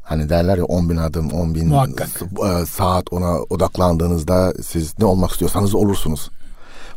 Hani 0.03 0.29
derler 0.29 0.57
ya 0.57 0.65
10 0.65 0.89
bin 0.89 0.97
adım, 0.97 1.31
10 1.31 1.55
bin 1.55 1.67
Muhakkak. 1.67 2.09
saat 2.69 3.13
ona 3.13 3.37
odaklandığınızda 3.49 4.53
siz 4.63 4.99
ne 4.99 5.05
olmak 5.05 5.31
istiyorsanız 5.31 5.75
olursunuz. 5.75 6.29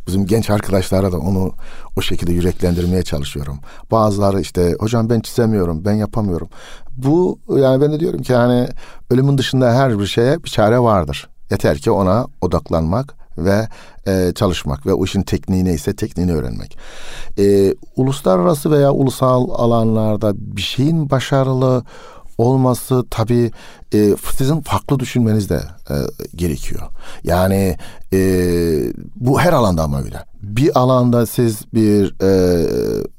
Bizim 0.07 0.25
genç 0.25 0.49
arkadaşlara 0.49 1.11
da 1.11 1.17
onu 1.17 1.51
o 1.97 2.01
şekilde 2.01 2.33
yüreklendirmeye 2.33 3.03
çalışıyorum. 3.03 3.59
Bazıları 3.91 4.41
işte 4.41 4.75
hocam 4.79 5.09
ben 5.09 5.19
çizemiyorum, 5.19 5.85
ben 5.85 5.93
yapamıyorum. 5.93 6.49
Bu 6.97 7.39
yani 7.55 7.81
ben 7.81 7.91
de 7.91 7.99
diyorum 7.99 8.21
ki 8.21 8.35
hani 8.35 8.67
ölümün 9.09 9.37
dışında 9.37 9.73
her 9.73 9.99
bir 9.99 10.05
şeye 10.05 10.43
bir 10.43 10.49
çare 10.49 10.79
vardır. 10.79 11.29
Yeter 11.51 11.77
ki 11.77 11.91
ona 11.91 12.27
odaklanmak 12.41 13.15
ve 13.37 13.67
e, 14.07 14.31
çalışmak 14.35 14.85
ve 14.85 14.93
o 14.93 15.05
işin 15.05 15.21
tekniği 15.21 15.65
neyse 15.65 15.95
tekniğini 15.95 16.33
öğrenmek. 16.33 16.77
E, 17.39 17.75
uluslararası 17.95 18.71
veya 18.71 18.91
ulusal 18.91 19.49
alanlarda 19.49 20.33
bir 20.35 20.61
şeyin 20.61 21.09
başarılı 21.09 21.83
olması 22.41 23.05
tabii 23.09 23.51
e, 23.93 24.15
sizin 24.37 24.61
farklı 24.61 24.99
düşünmeniz 24.99 25.49
de 25.49 25.61
e, 25.89 25.95
gerekiyor. 26.35 26.81
Yani 27.23 27.77
e, 28.13 28.19
bu 29.15 29.39
her 29.39 29.53
alanda 29.53 29.83
ama 29.83 30.01
öyle. 30.01 30.23
Bir 30.41 30.79
alanda 30.79 31.25
siz 31.25 31.61
bir 31.73 32.15
e, 32.23 32.31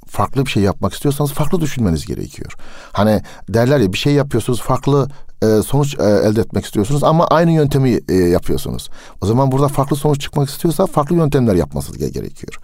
farklı 0.06 0.46
bir 0.46 0.50
şey 0.50 0.62
yapmak 0.62 0.92
istiyorsanız 0.92 1.32
farklı 1.32 1.60
düşünmeniz 1.60 2.06
gerekiyor. 2.06 2.52
Hani 2.92 3.22
derler 3.48 3.78
ya 3.78 3.92
bir 3.92 3.98
şey 3.98 4.12
yapıyorsunuz 4.12 4.60
farklı 4.60 5.08
e, 5.42 5.62
sonuç 5.62 5.98
e, 5.98 6.02
elde 6.02 6.40
etmek 6.40 6.64
istiyorsunuz 6.64 7.04
ama 7.04 7.26
aynı 7.26 7.50
yöntemi 7.50 8.00
e, 8.08 8.14
yapıyorsunuz. 8.14 8.90
O 9.20 9.26
zaman 9.26 9.52
burada 9.52 9.68
farklı 9.68 9.96
sonuç 9.96 10.20
çıkmak 10.20 10.48
istiyorsa 10.48 10.86
farklı 10.86 11.16
yöntemler 11.16 11.54
yapması 11.54 11.98
gerekiyor. 11.98 12.58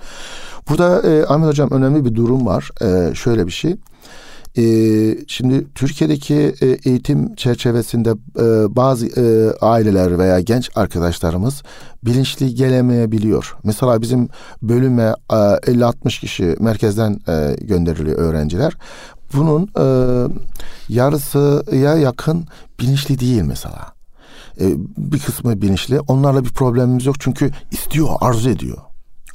Burada 0.69 1.09
e, 1.09 1.27
Ahmet 1.27 1.49
Hocam 1.49 1.71
önemli 1.71 2.05
bir 2.05 2.15
durum 2.15 2.47
var. 2.47 2.71
E, 2.83 3.15
şöyle 3.15 3.47
bir 3.47 3.53
şey. 3.53 3.77
Ee, 4.59 5.17
şimdi 5.27 5.67
Türkiye'deki 5.75 6.55
e, 6.61 6.67
eğitim 6.67 7.35
çerçevesinde 7.35 8.11
e, 8.11 8.77
bazı 8.77 9.07
e, 9.07 9.53
aileler 9.61 10.19
veya 10.19 10.41
genç 10.41 10.71
arkadaşlarımız 10.75 11.63
bilinçli 12.05 12.55
gelemeyebiliyor. 12.55 13.57
Mesela 13.65 14.03
bizim 14.03 14.29
bölüme 14.63 15.15
50-60 15.29 16.21
kişi 16.21 16.57
merkezden 16.61 17.21
gönderiliyor 17.61 18.19
öğrenciler. 18.19 18.73
Bunun 19.35 19.69
yarısıya 20.89 21.95
yakın 21.97 22.47
bilinçli 22.81 23.19
değil 23.19 23.43
mesela. 23.43 23.93
Bir 24.99 25.19
kısmı 25.19 25.63
bilinçli. 25.63 26.01
Onlarla 26.01 26.45
bir 26.45 26.51
problemimiz 26.51 27.07
yok 27.07 27.17
çünkü 27.21 27.51
istiyor, 27.71 28.09
arzu 28.21 28.51
ediyor 28.51 28.88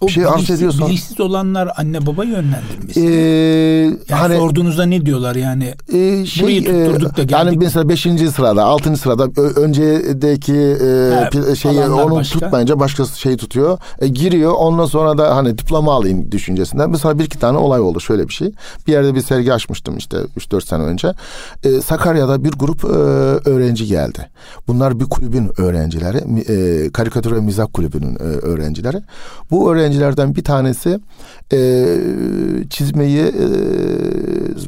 bir 0.07 0.11
şey 0.11 0.25
arz 0.25 0.49
ediyorsan. 0.49 0.87
Bilinçsiz 0.87 1.19
olanlar 1.19 1.69
anne 1.77 2.05
baba 2.05 2.23
yönlendirmesi. 2.23 2.99
Ee, 2.99 3.83
yani 3.83 3.97
hani, 4.09 4.37
sorduğunuzda 4.37 4.85
ne 4.85 5.05
diyorlar 5.05 5.35
yani? 5.35 5.73
E, 5.93 6.25
şey, 6.25 6.43
burayı 6.43 6.63
tutturduk 6.63 7.17
da 7.17 7.23
geldik. 7.23 7.31
Yani 7.31 7.57
mesela 7.57 7.89
beşinci 7.89 8.31
sırada, 8.31 8.63
altıncı 8.63 8.99
sırada 9.01 9.41
öncedeki 9.61 10.53
e, 10.53 11.49
He, 11.49 11.55
şeyi 11.55 11.79
onu 11.79 12.15
başka. 12.15 12.39
tutmayınca 12.39 12.79
başka 12.79 13.05
şeyi 13.05 13.37
tutuyor. 13.37 13.77
E, 13.99 14.07
giriyor 14.07 14.53
ondan 14.57 14.85
sonra 14.85 15.17
da 15.17 15.35
hani 15.35 15.57
diploma 15.57 15.93
alayım 15.93 16.31
düşüncesinden. 16.31 16.89
Mesela 16.89 17.19
bir 17.19 17.25
iki 17.25 17.39
tane 17.39 17.57
olay 17.57 17.79
oldu 17.79 17.99
şöyle 17.99 18.27
bir 18.27 18.33
şey. 18.33 18.51
Bir 18.87 18.91
yerde 18.91 19.15
bir 19.15 19.21
sergi 19.21 19.53
açmıştım 19.53 19.97
işte 19.97 20.17
3-4 20.37 20.65
sene 20.65 20.83
önce. 20.83 21.13
E, 21.63 21.81
Sakarya'da 21.81 22.43
bir 22.43 22.51
grup 22.51 22.83
e, 22.83 22.87
öğrenci 23.49 23.87
geldi. 23.87 24.29
Bunlar 24.67 24.99
bir 24.99 25.05
kulübün 25.05 25.51
öğrencileri. 25.57 26.17
E, 26.17 26.89
karikatür 26.91 27.31
ve 27.31 27.39
mizah 27.39 27.67
kulübünün 27.73 28.15
e, 28.15 28.23
öğrencileri. 28.23 29.01
Bu 29.51 29.71
öğrenci 29.71 29.92
öğrencilerden 29.93 30.35
bir 30.35 30.43
tanesi 30.43 30.99
e, 31.53 31.59
çizmeyi 32.69 33.19
e, 33.19 33.45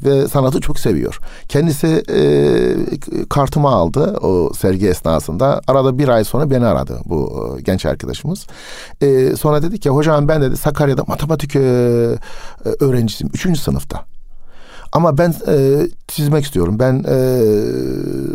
ve 0.05 0.27
sanatı 0.27 0.61
çok 0.61 0.79
seviyor. 0.79 1.19
Kendisi 1.47 2.03
e, 2.09 3.25
kartımı 3.29 3.67
aldı 3.67 4.17
o 4.21 4.53
sergi 4.53 4.87
esnasında. 4.87 5.61
Arada 5.67 5.97
bir 5.97 6.07
ay 6.07 6.23
sonra 6.23 6.49
beni 6.49 6.65
aradı 6.65 6.99
bu 7.05 7.55
e, 7.57 7.61
genç 7.61 7.85
arkadaşımız. 7.85 8.47
E, 9.01 9.35
sonra 9.35 9.61
dedi 9.61 9.79
ki 9.79 9.89
hocam 9.89 10.27
ben 10.27 10.41
dedi 10.41 10.57
Sakarya'da 10.57 11.03
matematik 11.07 11.55
e, 11.55 11.59
öğrencisiyim. 12.79 13.31
Üçüncü 13.33 13.59
sınıfta. 13.59 14.05
Ama 14.91 15.17
ben 15.17 15.33
e, 15.47 15.87
çizmek 16.07 16.45
istiyorum. 16.45 16.79
Ben 16.79 17.03
e, 17.07 17.17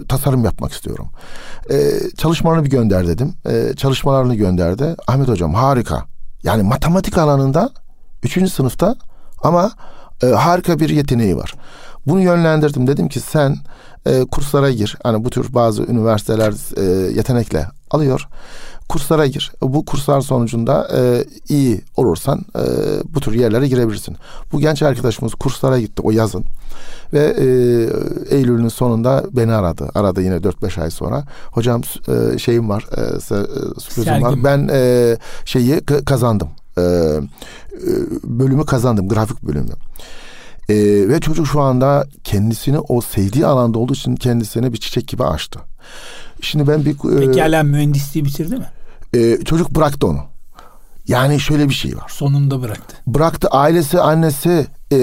tasarım 0.08 0.44
yapmak 0.44 0.72
istiyorum. 0.72 1.08
E, 1.70 1.76
çalışmalarını 2.16 2.64
bir 2.64 2.70
gönder 2.70 3.06
dedim. 3.06 3.34
E, 3.48 3.76
çalışmalarını 3.76 4.34
gönderdi. 4.34 4.96
Ahmet 5.06 5.28
hocam 5.28 5.54
harika. 5.54 6.04
Yani 6.42 6.62
matematik 6.62 7.18
alanında 7.18 7.70
üçüncü 8.22 8.50
sınıfta 8.50 8.96
ama 9.42 9.70
E, 10.22 10.26
harika 10.26 10.80
bir 10.80 10.88
yeteneği 10.88 11.36
var. 11.36 11.54
Bunu 12.06 12.20
yönlendirdim. 12.20 12.86
Dedim 12.86 13.08
ki 13.08 13.20
sen 13.20 13.56
e, 14.06 14.24
kurslara 14.24 14.70
gir. 14.70 14.96
Hani 15.02 15.24
bu 15.24 15.30
tür 15.30 15.54
bazı 15.54 15.82
üniversiteler 15.82 16.54
e, 16.76 17.12
yetenekle 17.12 17.66
alıyor. 17.90 18.28
Kurslara 18.90 19.26
gir. 19.26 19.52
Bu 19.62 19.84
kurslar 19.84 20.20
sonucunda 20.20 20.88
e, 20.94 21.24
iyi 21.48 21.80
olursan 21.96 22.44
e, 22.56 22.62
bu 23.14 23.20
tür 23.20 23.32
yerlere 23.32 23.68
girebilirsin. 23.68 24.16
Bu 24.52 24.60
genç 24.60 24.82
arkadaşımız 24.82 25.34
kurslara 25.34 25.80
gitti 25.80 26.02
o 26.02 26.10
yazın. 26.10 26.44
Ve 27.12 27.18
e, 27.18 27.44
Eylül'ün 28.36 28.68
sonunda 28.68 29.24
beni 29.32 29.52
aradı. 29.52 29.88
Aradı 29.94 30.22
yine 30.22 30.36
4-5 30.36 30.82
ay 30.82 30.90
sonra. 30.90 31.24
Hocam 31.50 31.82
e, 32.08 32.38
şeyim 32.38 32.68
var, 32.68 32.86
e, 32.96 33.20
sürprizim 33.80 34.22
var. 34.22 34.44
Ben 34.44 34.68
e, 34.72 35.16
şeyi 35.44 35.80
kazandım. 35.80 36.48
E, 36.78 36.82
e, 36.82 37.20
bölümü 38.24 38.64
kazandım, 38.66 39.08
grafik 39.08 39.42
bölümü. 39.42 39.72
E, 40.68 40.74
ve 41.08 41.20
çocuk 41.20 41.46
şu 41.46 41.60
anda 41.60 42.06
kendisini 42.24 42.78
o 42.78 43.00
sevdiği 43.00 43.46
alanda 43.46 43.78
olduğu 43.78 43.94
için 43.94 44.16
kendisini 44.16 44.72
bir 44.72 44.78
çiçek 44.78 45.08
gibi 45.08 45.24
açtı. 45.24 45.60
Şimdi 46.40 46.68
ben 46.68 46.84
bir... 46.84 46.90
E, 46.90 47.26
Peki 47.26 47.40
hala 47.40 47.62
mühendisliği 47.62 48.24
bitirdi 48.24 48.56
mi? 48.56 48.66
E, 49.14 49.44
çocuk 49.44 49.70
bıraktı 49.70 50.06
onu. 50.06 50.18
Yani 51.08 51.40
şöyle 51.40 51.68
bir 51.68 51.74
şey 51.74 51.96
var. 51.96 52.08
Sonunda 52.08 52.62
bıraktı. 52.62 52.96
Bıraktı 53.06 53.48
ailesi 53.48 54.00
annesi 54.00 54.66
e, 54.92 54.98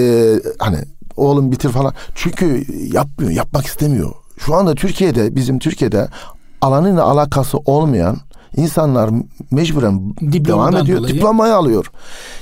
hani 0.58 0.78
oğlum 1.16 1.52
bitir 1.52 1.68
falan. 1.68 1.94
Çünkü 2.14 2.64
yapmıyor 2.92 3.30
yapmak 3.30 3.66
istemiyor. 3.66 4.12
Şu 4.38 4.54
anda 4.54 4.74
Türkiye'de 4.74 5.36
bizim 5.36 5.58
Türkiye'de 5.58 6.08
alanıyla 6.60 7.04
alakası 7.04 7.58
olmayan 7.58 8.16
insanlar 8.56 9.10
mecburen 9.50 10.14
Diplomadan 10.32 10.72
devam 10.72 10.84
ediyor. 10.84 10.98
Dolayı. 10.98 11.14
Diplomayı 11.14 11.54
alıyor. 11.54 11.90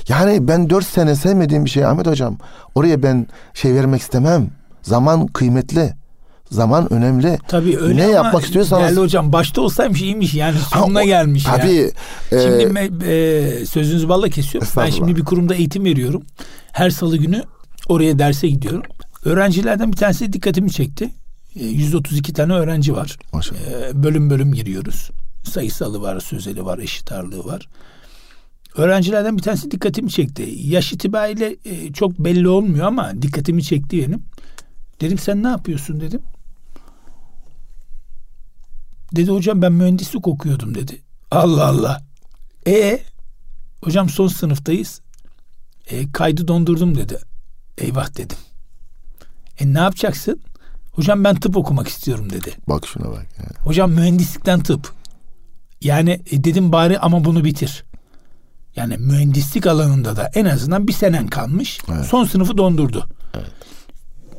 Yani 0.07 0.47
ben 0.47 0.69
dört 0.69 0.85
sene 0.85 1.15
sevmediğim 1.15 1.65
bir 1.65 1.69
şey 1.69 1.85
Ahmet 1.85 2.07
Hocam. 2.07 2.37
Oraya 2.75 3.03
ben 3.03 3.27
şey 3.53 3.73
vermek 3.75 4.01
istemem. 4.01 4.49
Zaman 4.81 5.27
kıymetli. 5.27 5.93
Zaman 6.51 6.93
önemli. 6.93 7.39
Tabii 7.47 7.77
öyle 7.77 8.07
ne 8.07 8.11
yapmak 8.11 8.43
istiyorsanız. 8.43 8.83
Değerli 8.83 8.99
hocam 8.99 9.33
başta 9.33 9.61
olsaymış 9.61 10.01
iyiymiş 10.01 10.33
yani 10.33 10.57
sonuna 10.73 10.99
ha, 10.99 11.03
o, 11.03 11.05
gelmiş. 11.05 11.43
Tabii. 11.43 11.91
Yani. 12.31 12.43
E, 12.43 12.61
şimdi 12.61 13.05
e, 13.05 13.65
sözünüzü 13.65 14.09
balla 14.09 14.29
kesiyorum. 14.29 14.69
Ben 14.77 14.89
şimdi 14.89 15.15
bir 15.15 15.25
kurumda 15.25 15.55
eğitim 15.55 15.85
veriyorum. 15.85 16.23
Her 16.71 16.89
salı 16.89 17.17
günü 17.17 17.43
oraya 17.89 18.19
derse 18.19 18.47
gidiyorum. 18.47 18.83
Öğrencilerden 19.25 19.91
bir 19.91 19.97
tanesi 19.97 20.33
dikkatimi 20.33 20.71
çekti. 20.71 21.09
132 21.55 22.31
e, 22.31 22.33
tane 22.33 22.53
öğrenci 22.53 22.95
var. 22.95 23.17
Maşallah. 23.33 23.59
E, 23.89 24.03
bölüm 24.03 24.29
bölüm 24.29 24.53
giriyoruz 24.53 25.11
sayısalı 25.47 26.01
var, 26.01 26.19
sözeli 26.19 26.65
var, 26.65 26.79
eşit 26.79 27.11
ağırlığı 27.11 27.45
var. 27.45 27.69
Öğrencilerden 28.75 29.37
bir 29.37 29.41
tanesi 29.41 29.71
dikkatimi 29.71 30.09
çekti. 30.09 30.53
Yaş 30.57 30.93
itibariyle 30.93 31.55
e, 31.65 31.93
çok 31.93 32.19
belli 32.19 32.47
olmuyor 32.47 32.85
ama 32.85 33.21
dikkatimi 33.21 33.63
çekti 33.63 34.07
benim. 34.07 34.23
Dedim 35.01 35.17
sen 35.17 35.43
ne 35.43 35.47
yapıyorsun 35.47 36.01
dedim. 36.01 36.21
Dedi 39.15 39.31
hocam 39.31 39.61
ben 39.61 39.71
mühendislik 39.71 40.27
okuyordum 40.27 40.75
dedi. 40.75 41.01
Allah 41.31 41.67
Allah. 41.67 42.01
E 42.67 42.99
hocam 43.83 44.09
son 44.09 44.27
sınıftayız. 44.27 45.01
E, 45.89 46.11
kaydı 46.11 46.47
dondurdum 46.47 46.97
dedi. 46.97 47.19
Eyvah 47.77 48.17
dedim. 48.17 48.37
E 49.59 49.73
ne 49.73 49.79
yapacaksın? 49.79 50.41
Hocam 50.91 51.23
ben 51.23 51.35
tıp 51.35 51.57
okumak 51.57 51.87
istiyorum 51.87 52.29
dedi. 52.29 52.53
Bak 52.69 52.87
şuna 52.87 53.11
bak. 53.11 53.25
Yani. 53.37 53.63
Hocam 53.63 53.91
mühendislikten 53.91 54.59
tıp. 54.59 54.91
Yani 55.81 56.21
e, 56.31 56.43
dedim 56.43 56.71
bari 56.71 56.99
ama 56.99 57.25
bunu 57.25 57.43
bitir. 57.43 57.85
Yani 58.75 58.97
mühendislik 58.97 59.67
alanında 59.67 60.15
da 60.15 60.29
en 60.33 60.45
azından 60.45 60.87
bir 60.87 60.93
senen 60.93 61.27
kalmış. 61.27 61.79
Evet. 61.91 62.05
Son 62.05 62.25
sınıfı 62.25 62.57
dondurdu. 62.57 63.07
Evet. 63.33 63.51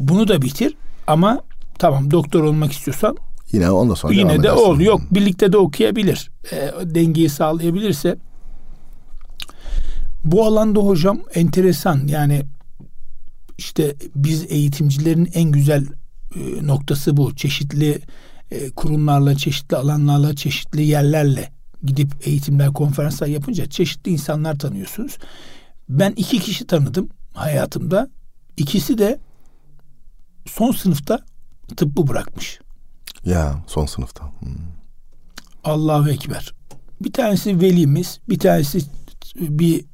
Bunu 0.01 0.29
da 0.29 0.43
bitir 0.43 0.75
ama 1.07 1.41
tamam 1.79 2.11
doktor 2.11 2.43
olmak 2.43 2.73
istiyorsan 2.73 3.17
yine 3.53 3.71
ondan 3.71 3.95
sonra 3.95 4.15
yine 4.15 4.43
de 4.43 4.53
ol. 4.53 4.81
Yok 4.81 5.01
birlikte 5.11 5.53
de 5.53 5.57
okuyabilir. 5.57 6.31
E, 6.53 6.73
dengeyi 6.95 7.29
sağlayabilirse 7.29 8.17
bu 10.25 10.45
alanda 10.45 10.81
hocam 10.81 11.21
enteresan 11.35 12.07
yani 12.07 12.43
işte 13.59 13.95
biz 14.17 14.47
eğitimcilerin 14.49 15.31
en 15.35 15.53
güzel 15.53 15.87
e, 16.37 16.67
noktası 16.67 17.17
bu. 17.17 17.37
Çeşitli 17.37 18.01
e, 18.51 18.71
kurumlarla, 18.71 19.35
çeşitli 19.35 19.77
alanlarla, 19.77 20.37
çeşitli 20.37 20.83
yerlerle 20.83 21.53
gidip 21.85 22.13
eğitimler, 22.27 22.73
konferanslar 22.73 23.27
yapınca 23.27 23.67
çeşitli 23.67 24.11
insanlar 24.11 24.59
tanıyorsunuz. 24.59 25.19
Ben 25.89 26.13
iki 26.17 26.39
kişi 26.39 26.67
tanıdım 26.67 27.09
hayatımda. 27.35 28.11
İkisi 28.57 28.99
de 28.99 29.19
son 30.47 30.73
sınıfta 30.73 31.19
tıbbı 31.77 32.07
bırakmış. 32.07 32.61
Ya 33.25 33.63
son 33.67 33.87
sınıfta. 33.87 34.25
Hmm. 34.25 34.55
Allahu 35.65 36.11
Ekber. 36.11 36.55
Bir 37.01 37.13
tanesi 37.13 37.61
velimiz, 37.61 38.21
bir 38.29 38.39
tanesi 38.39 38.81
bir 39.37 39.85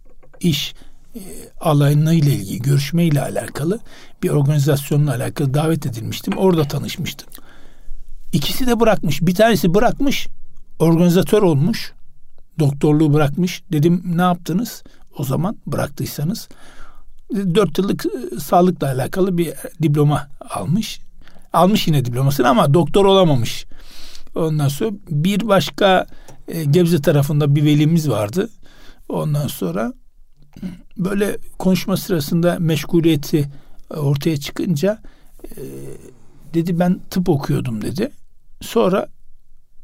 iş 0.40 0.74
e, 1.14 1.20
alanıyla 1.60 2.32
ilgili, 2.32 2.62
görüşmeyle 2.62 3.22
alakalı 3.22 3.80
bir 4.22 4.30
organizasyonla 4.30 5.10
alakalı 5.14 5.54
davet 5.54 5.86
edilmiştim. 5.86 6.36
Orada 6.36 6.64
tanışmıştım. 6.64 7.28
İkisi 8.32 8.66
de 8.66 8.80
bırakmış. 8.80 9.22
Bir 9.22 9.34
tanesi 9.34 9.74
bırakmış, 9.74 10.28
organizatör 10.78 11.42
olmuş. 11.42 11.92
Doktorluğu 12.58 13.12
bırakmış. 13.12 13.62
Dedim 13.72 14.02
ne 14.04 14.22
yaptınız? 14.22 14.82
O 15.18 15.24
zaman 15.24 15.56
bıraktıysanız 15.66 16.48
dört 17.34 17.78
yıllık 17.78 18.06
e, 18.06 18.40
sağlıkla 18.40 18.86
alakalı 18.86 19.38
bir 19.38 19.54
diploma 19.82 20.28
almış. 20.50 21.00
Almış 21.54 21.86
yine 21.86 22.04
diplomasını 22.04 22.48
ama 22.48 22.74
doktor 22.74 23.04
olamamış. 23.04 23.66
Ondan 24.34 24.68
sonra 24.68 24.90
bir 25.10 25.48
başka 25.48 26.06
e, 26.48 26.64
Gebze 26.64 27.02
tarafında 27.02 27.54
bir 27.54 27.64
velimiz 27.64 28.10
vardı. 28.10 28.50
Ondan 29.08 29.46
sonra 29.46 29.92
böyle 30.98 31.38
konuşma 31.58 31.96
sırasında 31.96 32.56
meşguliyeti 32.60 33.50
ortaya 33.90 34.36
çıkınca 34.36 34.98
e, 35.44 35.62
dedi 36.54 36.78
ben 36.78 37.00
tıp 37.10 37.28
okuyordum 37.28 37.82
dedi. 37.82 38.10
Sonra 38.60 39.08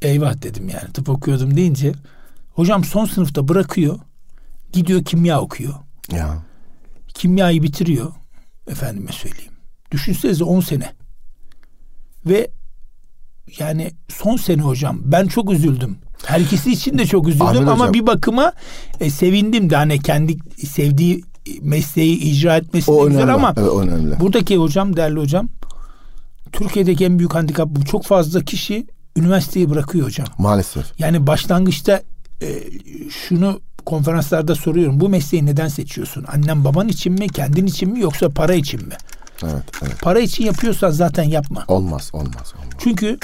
eyvah 0.02 0.42
dedim 0.42 0.68
yani 0.68 0.92
tıp 0.92 1.08
okuyordum 1.08 1.56
deyince 1.56 1.92
hocam 2.50 2.84
son 2.84 3.04
sınıfta 3.04 3.48
bırakıyor. 3.48 3.98
Gidiyor 4.72 5.04
kimya 5.04 5.40
okuyor. 5.40 5.74
Ya. 6.12 6.42
Kimyayı 7.14 7.62
bitiriyor. 7.62 8.12
Efendime 8.68 9.12
söyleyeyim. 9.12 9.52
Düşünsenize 9.90 10.44
10 10.44 10.60
sene. 10.60 10.99
Ve 12.26 12.50
yani 13.58 13.90
son 14.08 14.36
sene 14.36 14.62
hocam 14.62 14.98
ben 15.04 15.26
çok 15.26 15.52
üzüldüm. 15.52 15.98
Herkesi 16.26 16.72
için 16.72 16.98
de 16.98 17.06
çok 17.06 17.28
üzüldüm 17.28 17.46
Ahmet 17.46 17.62
ama 17.62 17.74
hocam. 17.74 17.94
bir 17.94 18.06
bakıma 18.06 18.52
e, 19.00 19.10
sevindim 19.10 19.70
de 19.70 19.76
hani 19.76 19.98
kendi 19.98 20.36
sevdiği 20.66 21.24
mesleği 21.62 22.18
icra 22.18 22.56
etmesi 22.56 22.90
o 22.90 23.08
güzel 23.08 23.34
ama 23.34 23.54
evet, 23.56 23.70
önemli. 23.72 24.20
buradaki 24.20 24.56
hocam 24.56 24.96
değerli 24.96 25.20
hocam 25.20 25.48
Türkiye'deki 26.52 27.04
en 27.04 27.18
büyük 27.18 27.34
handikap 27.34 27.68
bu. 27.68 27.84
Çok 27.84 28.04
fazla 28.04 28.40
kişi 28.40 28.86
üniversiteyi 29.16 29.70
bırakıyor 29.70 30.06
hocam. 30.06 30.26
Maalesef. 30.38 30.84
Yani 30.98 31.26
başlangıçta 31.26 32.02
e, 32.42 32.48
şunu 33.10 33.60
konferanslarda 33.86 34.54
soruyorum. 34.54 35.00
Bu 35.00 35.08
mesleği 35.08 35.46
neden 35.46 35.68
seçiyorsun? 35.68 36.24
Annen 36.28 36.64
baban 36.64 36.88
için 36.88 37.12
mi, 37.12 37.28
kendin 37.28 37.66
için 37.66 37.92
mi 37.92 38.00
yoksa 38.00 38.28
para 38.28 38.54
için 38.54 38.86
mi? 38.88 38.94
Evet, 39.42 39.64
evet. 39.82 40.00
Para 40.02 40.20
için 40.20 40.44
yapıyorsan 40.44 40.90
zaten 40.90 41.22
yapma. 41.22 41.64
Olmaz, 41.68 42.10
olmaz, 42.12 42.34
olmaz. 42.34 42.74
Çünkü 42.78 43.18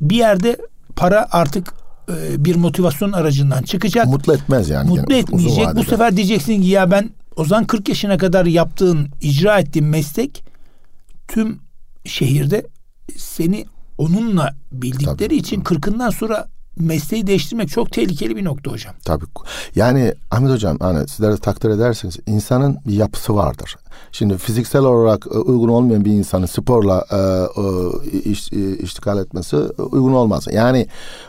bir 0.00 0.16
yerde 0.16 0.56
para 0.96 1.28
artık 1.32 1.74
e, 2.08 2.44
bir 2.44 2.56
motivasyon 2.56 3.12
aracından 3.12 3.62
çıkacak. 3.62 4.06
Mutlu 4.06 4.34
etmez 4.34 4.68
yani. 4.68 4.88
Mutlu 4.88 5.14
etmeyecek. 5.14 5.76
Bu 5.76 5.84
sefer 5.84 6.16
diyeceksin 6.16 6.62
ki 6.62 6.68
ya 6.68 6.90
ben 6.90 7.10
o 7.36 7.44
zaman 7.44 7.64
40 7.64 7.88
yaşına 7.88 8.18
kadar 8.18 8.46
yaptığın, 8.46 9.08
icra 9.20 9.58
ettiğin 9.58 9.86
meslek 9.86 10.44
tüm 11.28 11.58
şehirde 12.04 12.66
seni 13.16 13.66
onunla 13.98 14.54
bildikleri 14.72 15.16
Tabii. 15.16 15.36
için 15.36 15.60
kırkından 15.60 16.10
sonra 16.10 16.48
mesleği 16.76 17.26
değiştirmek 17.26 17.68
çok 17.68 17.92
tehlikeli 17.92 18.36
bir 18.36 18.44
nokta 18.44 18.70
hocam. 18.70 18.94
Tabii. 19.04 19.24
Yani 19.74 20.14
Ahmet 20.30 20.50
hocam 20.50 20.76
hani 20.80 21.08
sizler 21.08 21.32
de 21.32 21.36
takdir 21.36 21.70
edersiniz 21.70 22.16
insanın 22.26 22.78
bir 22.86 22.94
yapısı 22.94 23.34
vardır. 23.34 23.76
Şimdi 24.12 24.38
fiziksel 24.38 24.82
olarak 24.82 25.26
e, 25.26 25.38
uygun 25.38 25.68
olmayan 25.68 26.04
bir 26.04 26.12
insanın 26.12 26.46
sporla 26.46 27.06
e, 27.10 27.16
e, 27.16 28.18
iş, 28.18 28.52
e, 28.52 28.76
iştikal 28.78 29.18
etmesi 29.18 29.56
uygun 29.78 30.12
olmaz. 30.12 30.46
Yani 30.52 30.86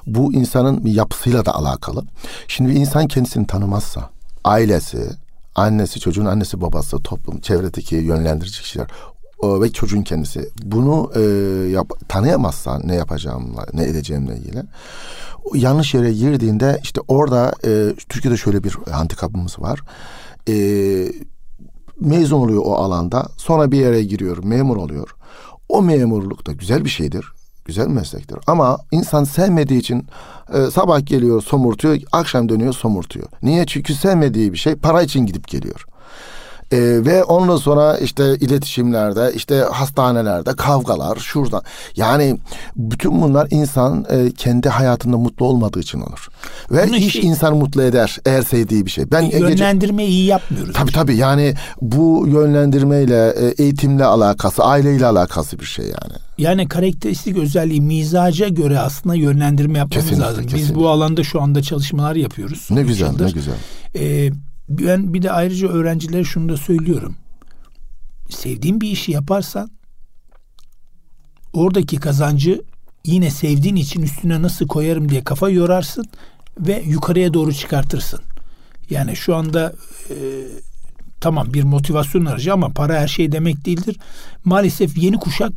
bu 0.08 0.34
insanın 0.34 0.86
yapısıyla 0.86 1.46
da 1.46 1.56
alakalı. 1.56 2.04
Şimdi 2.48 2.70
bir 2.70 2.76
insan 2.76 3.08
kendisini 3.08 3.48
tanımazsa 3.48 4.10
ailesi, 4.44 5.10
annesi, 5.56 6.00
çocuğun 6.00 6.26
annesi, 6.26 6.62
babası, 6.62 6.98
toplum, 7.00 7.40
çevredeki 7.40 7.96
yönlendirici 7.96 8.62
kişiler 8.62 8.88
ve 9.44 9.72
çocuğun 9.72 10.02
kendisi 10.02 10.50
bunu 10.64 11.12
e, 11.16 11.22
yap, 11.72 11.92
tanıyamazsa 12.08 12.80
ne 12.80 12.96
yapacağımla 12.96 13.66
ne 13.74 13.84
edeceğimle 13.84 14.38
ilgili 14.38 14.64
yanlış 15.54 15.94
yere 15.94 16.14
girdiğinde 16.14 16.80
işte 16.84 17.02
orada 17.08 17.54
e, 17.66 17.94
Türkiye'de 18.10 18.38
şöyle 18.38 18.64
bir 18.64 18.78
handikapımız 18.92 19.60
var. 19.60 19.80
E, 20.50 20.54
mezun 22.00 22.40
oluyor 22.40 22.62
o 22.66 22.76
alanda. 22.76 23.28
Sonra 23.38 23.72
bir 23.72 23.78
yere 23.78 24.04
giriyor, 24.04 24.44
memur 24.44 24.78
oluyor. 24.78 25.16
O 25.70 25.82
memurluk 25.82 26.48
da 26.48 26.52
güzel 26.52 26.86
bir 26.86 26.90
şeydir. 26.90 27.26
Güzel 27.66 27.88
bir 27.88 27.94
meslektir. 27.94 28.38
Ama 28.48 28.78
insan 28.92 29.24
sevmediği 29.24 29.80
için 29.80 30.06
e, 30.54 30.72
sabah 30.72 31.06
geliyor 31.06 31.42
somurtuyor, 31.42 31.98
akşam 32.12 32.50
dönüyor 32.50 32.74
somurtuyor. 32.74 33.28
Niye? 33.44 33.66
Çünkü 33.66 33.94
sevmediği 33.94 34.54
bir 34.54 34.58
şey 34.58 34.76
para 34.76 35.02
için 35.02 35.26
gidip 35.26 35.48
geliyor. 35.48 35.86
Ee, 36.74 37.06
ve 37.06 37.24
ondan 37.24 37.58
sonra 37.58 37.98
işte 37.98 38.36
iletişimlerde, 38.36 39.32
işte 39.36 39.66
hastanelerde 39.72 40.54
kavgalar, 40.56 41.16
şurada. 41.16 41.62
Yani 41.96 42.38
bütün 42.76 43.22
bunlar 43.22 43.48
insan 43.52 44.06
e, 44.10 44.32
kendi 44.32 44.70
hayatında 44.70 45.18
mutlu 45.18 45.46
olmadığı 45.46 45.80
için 45.80 46.02
olur. 46.02 46.28
Ve 46.72 46.88
Bunu 46.88 46.96
iş 46.96 47.14
şey, 47.14 47.22
insanı 47.22 47.56
mutlu 47.56 47.82
eder 47.84 48.18
eğer 48.26 48.42
sevdiği 48.42 48.86
bir 48.86 48.92
şey. 48.92 49.12
Ben 49.12 49.22
yönlendirme 49.22 50.04
gece, 50.04 50.14
iyi 50.14 50.26
yapmıyoruz. 50.26 50.74
Tabii 50.74 50.92
tabii 50.92 51.16
yani 51.16 51.54
bu 51.82 52.26
yönlendirmeyle, 52.28 53.30
e, 53.30 53.64
eğitimle 53.64 54.06
alakası, 54.06 54.64
aileyle 54.64 55.06
alakası 55.06 55.60
bir 55.60 55.66
şey 55.66 55.86
yani. 55.86 56.14
Yani 56.38 56.68
karakteristik 56.68 57.38
özelliği 57.38 57.82
mizaca 57.82 58.48
göre 58.48 58.80
aslında 58.80 59.16
yönlendirme 59.16 59.80
yapmamız 59.80 60.06
kesinlikle, 60.06 60.30
lazım. 60.30 60.44
Kesinlikle. 60.44 60.70
Biz 60.70 60.76
bu 60.76 60.90
alanda 60.90 61.24
şu 61.24 61.42
anda 61.42 61.62
çalışmalar 61.62 62.16
yapıyoruz. 62.16 62.68
Ne 62.70 62.84
güzel, 62.84 63.08
yıldır. 63.08 63.26
ne 63.26 63.32
güzel. 63.32 63.54
Ee, 63.96 64.30
ben 64.70 65.14
bir 65.14 65.22
de 65.22 65.32
ayrıca 65.32 65.68
öğrencilere 65.68 66.24
şunu 66.24 66.50
da 66.50 66.58
söylüyorum. 66.58 67.16
Sevdiğin 68.30 68.82
bir 68.82 68.92
işi 68.92 69.12
yaparsan 69.12 69.72
oradaki 71.54 71.98
kazancı 71.98 72.62
yine 73.06 73.30
sevdiğin 73.30 73.76
için 73.76 74.02
üstüne 74.02 74.42
nasıl 74.42 74.68
koyarım 74.68 75.10
diye 75.10 75.24
kafa 75.24 75.50
yorarsın 75.50 76.06
ve 76.60 76.84
yukarıya 76.88 77.34
doğru 77.34 77.54
çıkartırsın. 77.54 78.20
Yani 78.90 79.16
şu 79.16 79.36
anda 79.36 79.74
e, 80.10 80.16
tamam 81.22 81.54
bir 81.54 81.64
motivasyon 81.64 82.26
aracı 82.26 82.54
ama 82.54 82.70
para 82.70 83.00
her 83.00 83.08
şey 83.08 83.32
demek 83.32 83.66
değildir. 83.66 83.98
Maalesef 84.46 84.98
yeni 84.98 85.18
kuşak 85.18 85.52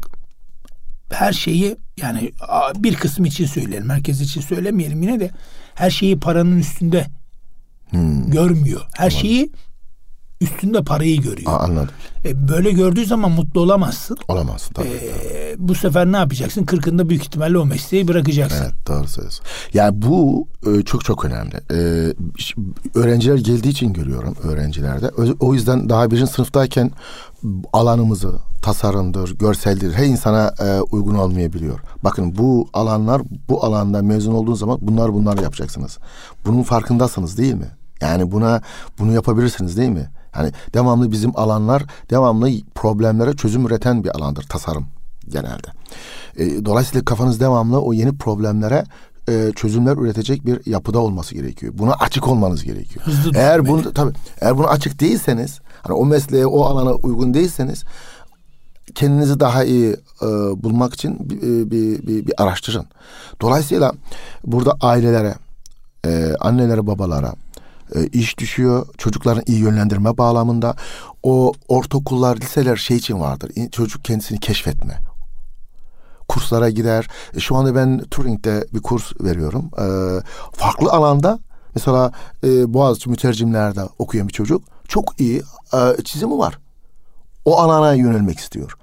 her 1.10 1.32
şeyi 1.32 1.76
yani 2.00 2.32
bir 2.76 2.94
kısmı 2.94 3.26
için 3.26 3.46
söyleyelim, 3.46 3.90
herkes 3.90 4.20
için 4.20 4.40
söylemeyelim 4.40 5.02
yine 5.02 5.20
de 5.20 5.30
her 5.74 5.90
şeyi 5.90 6.20
paranın 6.20 6.58
üstünde 6.58 7.06
Hmm. 7.90 8.30
Görmüyor. 8.30 8.80
Her 8.94 9.10
tamam. 9.10 9.22
şeyi 9.22 9.50
üstünde 10.40 10.84
parayı 10.84 11.20
görüyor. 11.22 11.52
Aa, 11.52 11.56
anladım. 11.58 11.94
E, 12.24 12.48
böyle 12.48 12.70
gördüğü 12.70 13.06
zaman 13.06 13.30
mutlu 13.30 13.60
olamazsın. 13.60 14.16
Olamazsın 14.28 14.74
tabii. 14.74 14.88
E, 14.88 15.54
Bu 15.58 15.74
sefer 15.74 16.06
ne 16.12 16.16
yapacaksın? 16.16 16.64
Kırkında 16.64 17.08
büyük 17.08 17.22
ihtimalle 17.22 17.58
o 17.58 17.64
mesleği 17.66 18.08
bırakacaksın. 18.08 18.62
Evet 18.64 18.74
doğru 18.88 19.08
söylüyorsun. 19.08 19.44
Yani 19.74 20.02
bu 20.02 20.48
e, 20.66 20.82
çok 20.82 21.04
çok 21.04 21.24
önemli. 21.24 21.54
E, 21.72 21.76
öğrenciler 22.94 23.36
geldiği 23.36 23.68
için 23.68 23.92
görüyorum 23.92 24.36
öğrencilerde. 24.42 25.10
O 25.40 25.54
yüzden 25.54 25.88
daha 25.88 26.10
birinci 26.10 26.32
sınıftayken 26.32 26.90
alanımızı 27.72 28.32
tasarımdır, 28.62 29.38
görseldir 29.38 29.92
her 29.92 30.04
insana 30.06 30.54
e, 30.60 30.80
uygun 30.80 31.14
olmayabiliyor. 31.14 31.80
Bakın 32.04 32.38
bu 32.38 32.68
alanlar 32.72 33.22
bu 33.48 33.64
alanda 33.64 34.02
mezun 34.02 34.32
olduğunuz 34.34 34.58
zaman 34.58 34.78
bunlar 34.80 35.12
bunlar 35.12 35.38
yapacaksınız. 35.38 35.98
Bunun 36.46 36.62
farkındasınız 36.62 37.38
değil 37.38 37.54
mi? 37.54 37.68
Yani 38.00 38.32
buna 38.32 38.62
bunu 38.98 39.12
yapabilirsiniz 39.12 39.76
değil 39.76 39.88
mi? 39.90 40.10
Yani 40.36 40.52
devamlı 40.74 41.12
bizim 41.12 41.38
alanlar 41.38 41.82
devamlı 42.10 42.50
problemlere 42.74 43.36
çözüm 43.36 43.66
üreten 43.66 44.04
bir 44.04 44.16
alandır 44.16 44.42
tasarım 44.42 44.86
genelde. 45.28 45.68
E, 46.36 46.64
dolayısıyla 46.64 47.04
kafanız 47.04 47.40
devamlı 47.40 47.80
o 47.80 47.92
yeni 47.92 48.18
problemlere 48.18 48.84
e, 49.28 49.52
çözümler 49.56 49.96
üretecek 49.96 50.46
bir 50.46 50.66
yapıda 50.66 50.98
olması 50.98 51.34
gerekiyor. 51.34 51.72
Buna 51.78 51.92
açık 51.92 52.28
olmanız 52.28 52.64
gerekiyor. 52.64 53.04
Hızlı 53.06 53.32
eğer 53.34 53.68
bunu 53.68 53.92
tabii 53.92 54.12
eğer 54.40 54.58
bunu 54.58 54.66
açık 54.66 55.00
değilseniz, 55.00 55.60
hani 55.82 55.96
o 55.96 56.06
mesleğe, 56.06 56.46
o 56.46 56.64
alana 56.64 56.92
uygun 56.92 57.34
değilseniz 57.34 57.84
kendinizi 58.94 59.40
daha 59.40 59.64
iyi 59.64 59.96
e, 60.22 60.26
bulmak 60.62 60.94
için 60.94 61.30
bir, 61.30 61.36
e, 61.36 61.70
bir, 61.70 62.06
bir, 62.06 62.26
bir 62.26 62.42
araştırın. 62.42 62.86
Dolayısıyla 63.40 63.92
burada 64.44 64.76
ailelere, 64.80 65.34
e, 66.06 66.34
annelere, 66.40 66.86
babalara 66.86 67.32
e, 67.94 68.06
iş 68.06 68.38
düşüyor. 68.38 68.86
Çocukların 68.98 69.42
iyi 69.46 69.58
yönlendirme 69.58 70.18
bağlamında. 70.18 70.76
O 71.22 71.52
ortaokullar, 71.68 72.36
liseler 72.36 72.76
şey 72.76 72.96
için 72.96 73.20
vardır. 73.20 73.50
Çocuk 73.72 74.04
kendisini 74.04 74.40
keşfetme. 74.40 74.98
Kurslara 76.28 76.70
gider. 76.70 77.08
E, 77.36 77.40
şu 77.40 77.56
anda 77.56 77.74
ben 77.74 77.98
Turing'de 78.10 78.66
bir 78.74 78.80
kurs 78.82 79.12
veriyorum. 79.20 79.70
E, 79.78 79.86
farklı 80.52 80.90
alanda 80.90 81.38
mesela 81.74 82.12
e, 82.44 82.74
Boğaziçi 82.74 83.10
mütercimlerde 83.10 83.80
okuyan 83.98 84.28
bir 84.28 84.32
çocuk 84.32 84.62
çok 84.88 85.20
iyi 85.20 85.42
e, 85.74 86.02
çizimi 86.04 86.38
var. 86.38 86.58
O 87.44 87.58
alana 87.58 87.94
yönelmek 87.94 88.38
istiyor. 88.38 88.76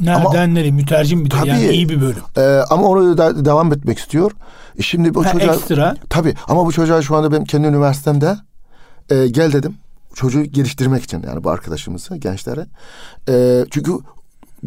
Nereden 0.00 0.54
nereye 0.54 0.70
mütercim 0.70 1.24
bir 1.24 1.30
tabii, 1.30 1.48
yani 1.48 1.68
iyi 1.68 1.88
bir 1.88 2.00
bölüm. 2.00 2.22
E, 2.36 2.42
ama 2.70 2.88
onu 2.88 3.18
da 3.18 3.44
devam 3.44 3.72
etmek 3.72 3.98
istiyor. 3.98 4.32
E 4.78 4.82
şimdi 4.82 5.14
bu 5.14 5.24
çocuğa 5.24 5.54
ekstra. 5.54 5.96
Tabii 6.10 6.34
ama 6.48 6.66
bu 6.66 6.72
çocuğa 6.72 7.02
şu 7.02 7.16
anda 7.16 7.32
benim 7.32 7.44
kendi 7.44 7.68
üniversitemde 7.68 8.36
e, 9.10 9.26
gel 9.26 9.52
dedim. 9.52 9.74
Çocuğu 10.14 10.44
geliştirmek 10.44 11.04
için 11.04 11.22
yani 11.26 11.44
bu 11.44 11.50
arkadaşımızı 11.50 12.16
gençlere. 12.16 12.66
E, 13.28 13.64
çünkü 13.70 13.92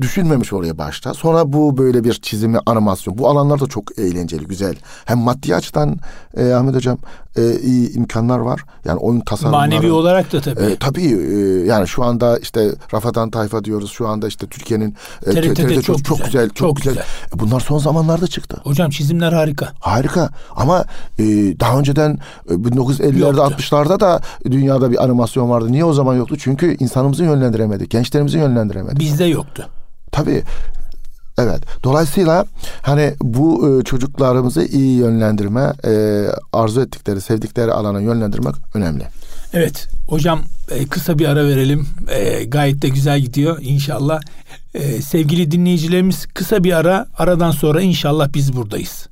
düşünmemiş 0.02 0.54
oraya 0.54 0.78
başta. 0.78 1.14
Sonra 1.14 1.54
bu 1.54 1.78
böyle 1.78 2.04
bir 2.04 2.14
çizimi, 2.14 2.60
animasyon. 2.66 3.18
Bu 3.18 3.30
alanlar 3.30 3.60
da 3.60 3.68
çok 3.68 4.00
eğlenceli, 4.00 4.48
güzel. 4.48 4.76
Hem 5.06 5.18
maddi 5.18 5.56
açıdan 5.56 5.98
e, 6.38 6.52
Ahmet 6.52 6.76
Hocam 6.76 6.98
e, 7.38 7.60
iyi 7.60 7.94
imkanlar 7.94 8.40
var. 8.40 8.62
Yani 8.86 9.00
oyun 9.00 9.20
tasarımları. 9.20 9.70
Manevi 9.70 9.92
olarak 9.92 10.34
da 10.34 10.42
tabii. 10.42 10.62
E, 10.62 10.76
tabii 10.76 11.06
e, 11.06 11.66
yani 11.66 11.88
şu 11.88 12.04
anda 12.04 12.38
işte 12.38 12.72
Rafadan 12.94 13.30
Tayfa 13.32 13.64
diyoruz. 13.64 13.92
Şu 13.92 14.08
anda 14.08 14.28
işte 14.28 14.48
Türkiye'nin 14.48 14.96
e, 15.26 15.32
TRT'de, 15.32 15.54
TRT'de 15.54 15.82
çok, 15.82 16.06
çok 16.06 16.26
güzel. 16.26 16.48
Çok, 16.48 16.56
çok 16.58 16.76
güzel. 16.78 16.94
güzel. 16.94 17.06
E, 17.36 17.40
bunlar 17.40 17.60
son 17.60 17.78
zamanlarda 17.78 18.28
çıktı. 18.28 18.58
Hocam 18.64 18.90
çizimler 18.90 19.34
harika. 19.34 19.72
Harika. 19.80 20.30
Ama 20.56 20.86
e, 21.20 21.24
daha 21.60 21.80
önceden 21.80 22.20
e, 22.50 22.54
1950'lerde 22.54 23.54
60'larda 23.54 24.00
da 24.00 24.22
dünyada 24.46 24.92
bir 24.92 25.04
animasyon 25.04 25.50
vardı. 25.50 25.72
Niye 25.72 25.86
o 25.86 25.94
zaman 25.94 26.16
yoktu? 26.16 26.36
Çünkü 26.40 26.78
insanımızı 26.80 27.24
yönlendiremedik. 27.24 27.90
Gençlerimizi 27.90 28.38
yönlendiremedik. 28.38 29.00
Bizde 29.00 29.26
yoktu. 29.26 29.70
Tabii 30.12 30.44
Evet. 31.40 31.62
Dolayısıyla 31.84 32.46
hani 32.82 33.14
bu 33.22 33.80
e, 33.80 33.84
çocuklarımızı 33.84 34.66
iyi 34.66 34.98
yönlendirme, 34.98 35.74
e, 35.86 36.26
arzu 36.54 36.82
ettikleri, 36.82 37.22
sevdikleri 37.22 37.72
alana 37.72 38.02
yönlendirmek 38.02 38.56
önemli. 38.74 39.04
Evet. 39.54 39.88
Hocam 40.08 40.42
e, 40.72 40.88
kısa 40.88 41.20
bir 41.20 41.26
ara 41.26 41.48
verelim. 41.48 41.88
E, 42.08 42.44
gayet 42.44 42.82
de 42.82 42.90
güzel 42.90 43.20
gidiyor 43.20 43.58
inşallah. 43.62 44.22
E, 44.74 45.02
sevgili 45.02 45.52
dinleyicilerimiz 45.52 46.26
kısa 46.26 46.64
bir 46.64 46.74
ara. 46.74 47.08
Aradan 47.18 47.52
sonra 47.52 47.82
inşallah 47.82 48.34
biz 48.34 48.56
buradayız. 48.56 49.08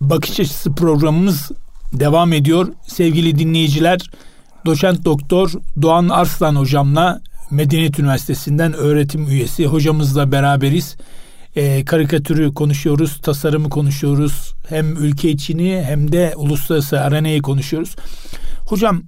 Bakış 0.00 0.40
açısı 0.40 0.74
programımız 0.74 1.50
devam 1.92 2.32
ediyor. 2.32 2.68
Sevgili 2.86 3.38
dinleyiciler, 3.38 4.10
doçent 4.66 5.04
doktor 5.04 5.52
Doğan 5.82 6.08
Arslan 6.08 6.56
hocamla 6.56 7.20
Medeniyet 7.50 7.98
Üniversitesi'nden 7.98 8.72
öğretim 8.72 9.28
üyesi 9.28 9.66
hocamızla 9.66 10.32
beraberiz. 10.32 10.96
E, 11.56 11.84
karikatürü 11.84 12.54
konuşuyoruz, 12.54 13.20
tasarımı 13.20 13.70
konuşuyoruz. 13.70 14.54
Hem 14.68 14.96
ülke 14.96 15.30
içini 15.30 15.84
hem 15.86 16.12
de 16.12 16.32
uluslararası 16.36 17.00
arenayı 17.00 17.42
konuşuyoruz. 17.42 17.96
Hocam 18.66 19.02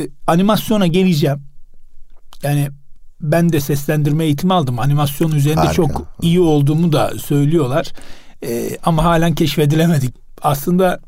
e, 0.00 0.08
animasyona 0.26 0.86
geleceğim. 0.86 1.42
Yani 2.42 2.68
ben 3.20 3.52
de 3.52 3.60
seslendirme 3.60 4.24
eğitimi 4.24 4.54
aldım. 4.54 4.78
Animasyon 4.78 5.32
üzerinde 5.32 5.60
Harika. 5.60 5.74
çok 5.74 6.06
iyi 6.22 6.40
olduğumu 6.40 6.92
da 6.92 7.12
söylüyorlar. 7.18 7.92
E, 8.46 8.78
ama 8.84 9.04
halen 9.04 9.34
keşfedilemedik. 9.34 10.14
Aslında 10.42 11.00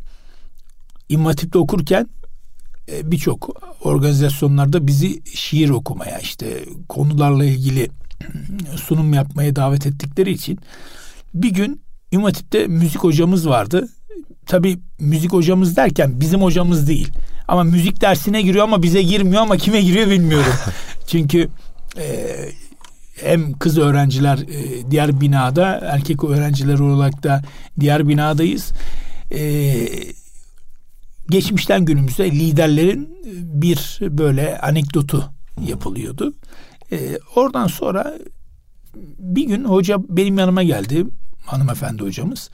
İmam 1.09 1.35
okurken 1.55 2.09
birçok 2.89 3.63
organizasyonlarda 3.85 4.87
bizi 4.87 5.23
şiir 5.35 5.69
okumaya 5.71 6.19
işte 6.19 6.65
konularla 6.89 7.45
ilgili 7.45 7.89
sunum 8.77 9.15
yapmaya 9.15 9.57
davet 9.57 9.87
ettikleri 9.87 10.33
için 10.33 10.59
bir 11.35 11.51
gün 11.51 11.83
İmam 12.13 12.33
müzik 12.69 12.99
hocamız 12.99 13.49
vardı. 13.49 13.89
Tabi 14.47 14.79
müzik 14.99 15.33
hocamız 15.33 15.77
derken 15.77 16.21
bizim 16.21 16.43
hocamız 16.43 16.89
değil. 16.89 17.09
Ama 17.49 17.65
müzik 17.65 18.01
dersine 18.01 18.43
giriyor 18.43 18.65
ama 18.65 18.83
bize 18.83 19.03
girmiyor 19.03 19.43
ama 19.43 19.57
kime 19.57 19.83
giriyor 19.83 20.11
bilmiyorum. 20.11 20.53
Çünkü 21.07 21.49
e, 21.99 22.37
hem 23.25 23.53
kız 23.53 23.79
öğrenciler 23.79 24.39
e, 24.39 24.91
diğer 24.91 25.21
binada 25.21 25.81
erkek 25.83 26.25
öğrenciler 26.25 26.79
olarak 26.79 27.23
da 27.23 27.43
diğer 27.81 28.09
binadayız. 28.09 28.73
E, 29.31 29.43
geçmişten 31.33 31.85
günümüze 31.85 32.31
liderlerin 32.31 33.05
e, 33.27 33.63
bir 33.63 33.99
böyle 34.01 34.59
anekdotu 34.59 35.33
yapılıyordu. 35.61 36.35
Ee, 36.93 37.19
oradan 37.37 37.67
sonra 37.67 38.19
bir 39.19 39.45
gün 39.45 39.65
hoca 39.65 39.99
benim 40.09 40.39
yanıma 40.39 40.63
geldi 40.63 41.07
hanımefendi 41.47 42.03
hocamız. 42.03 42.51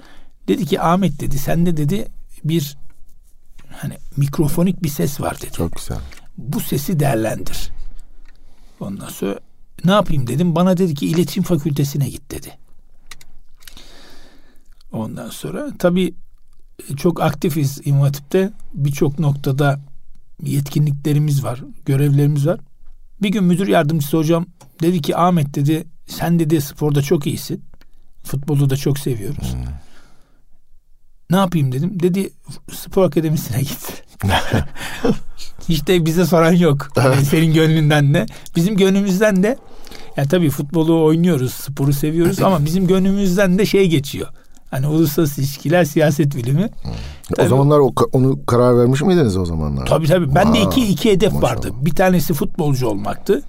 Dedi 0.49 0.67
ki 0.67 0.81
Ahmet 0.81 1.21
dedi 1.21 1.39
sende 1.39 1.77
dedi 1.77 2.09
bir 2.45 2.77
hani 3.71 3.95
mikrofonik 4.17 4.83
bir 4.83 4.89
ses 4.89 5.21
var 5.21 5.37
dedi. 5.43 5.53
Çok 5.53 5.77
güzel. 5.77 5.99
Bu 6.39 6.61
sesi 6.61 7.01
değerlendir. 7.01 7.71
Ondan 8.81 9.09
sonra 9.09 9.41
ne 9.85 9.93
yapayım 9.93 10.27
dedim. 10.27 10.55
Bana 10.55 10.77
dedi 10.77 10.95
ki 10.95 11.07
iletişim 11.07 11.43
fakültesine 11.43 12.09
git 12.09 12.31
dedi. 12.31 12.59
Ondan 14.93 15.31
sonra 15.31 15.69
tabii 15.79 16.15
çok 16.97 17.23
aktifiz 17.23 17.81
İmam 17.85 18.11
Birçok 18.75 19.19
noktada 19.19 19.81
yetkinliklerimiz 20.43 21.45
var, 21.45 21.61
görevlerimiz 21.87 22.47
var. 22.47 22.61
Bir 23.23 23.29
gün 23.29 23.45
müdür 23.45 23.69
yardımcısı 23.69 24.17
hocam 24.17 24.47
dedi 24.83 25.03
ki 25.03 25.17
Ahmet 25.17 25.55
dedi 25.55 25.85
sen 26.07 26.39
dedi 26.39 26.61
sporda 26.61 27.03
çok 27.03 27.27
iyisin. 27.27 27.65
Futbolu 28.25 28.71
da 28.71 28.77
çok 28.77 28.99
seviyoruz. 28.99 29.53
Hmm. 29.53 29.61
Ne 31.31 31.37
yapayım 31.37 31.73
dedim. 31.73 32.01
Dedi 32.01 32.31
spor 32.73 33.05
akademisine 33.05 33.61
git. 33.61 34.03
De 35.87 36.07
bize 36.07 36.27
soran 36.27 36.53
yok. 36.53 36.91
Yani 36.97 37.25
senin 37.25 37.55
gönlünden 37.55 38.15
de. 38.15 38.27
Bizim 38.57 38.77
gönlümüzden 38.77 39.43
de 39.43 39.59
ya 40.17 40.25
tabii 40.25 40.51
futbolu 40.51 41.05
oynuyoruz, 41.05 41.53
sporu 41.55 41.93
seviyoruz 41.93 42.43
ama 42.43 42.65
bizim 42.65 42.87
gönlümüzden 42.87 43.59
de 43.59 43.67
şey 43.67 43.89
geçiyor. 43.89 44.29
Hani 44.71 44.87
uluslararası 44.87 45.41
ilişkiler, 45.41 45.85
siyaset 45.85 46.37
bilimi. 46.37 46.63
Hmm. 46.63 46.93
Tabii, 47.37 47.47
o 47.47 47.49
zamanlar 47.49 47.79
o, 47.79 47.93
onu 48.13 48.47
karar 48.47 48.79
vermiş 48.79 49.03
miydiniz 49.03 49.37
o 49.37 49.45
zamanlar? 49.45 49.87
Tabii 49.87 50.07
tabii. 50.07 50.35
Ben 50.35 50.55
de 50.55 50.63
iki, 50.63 50.87
iki 50.87 51.11
hedef 51.11 51.33
maşallah. 51.33 51.53
vardı. 51.53 51.73
Bir 51.81 51.95
tanesi 51.95 52.35
futbolcu 52.35 52.89
olmaktı. 52.89 53.43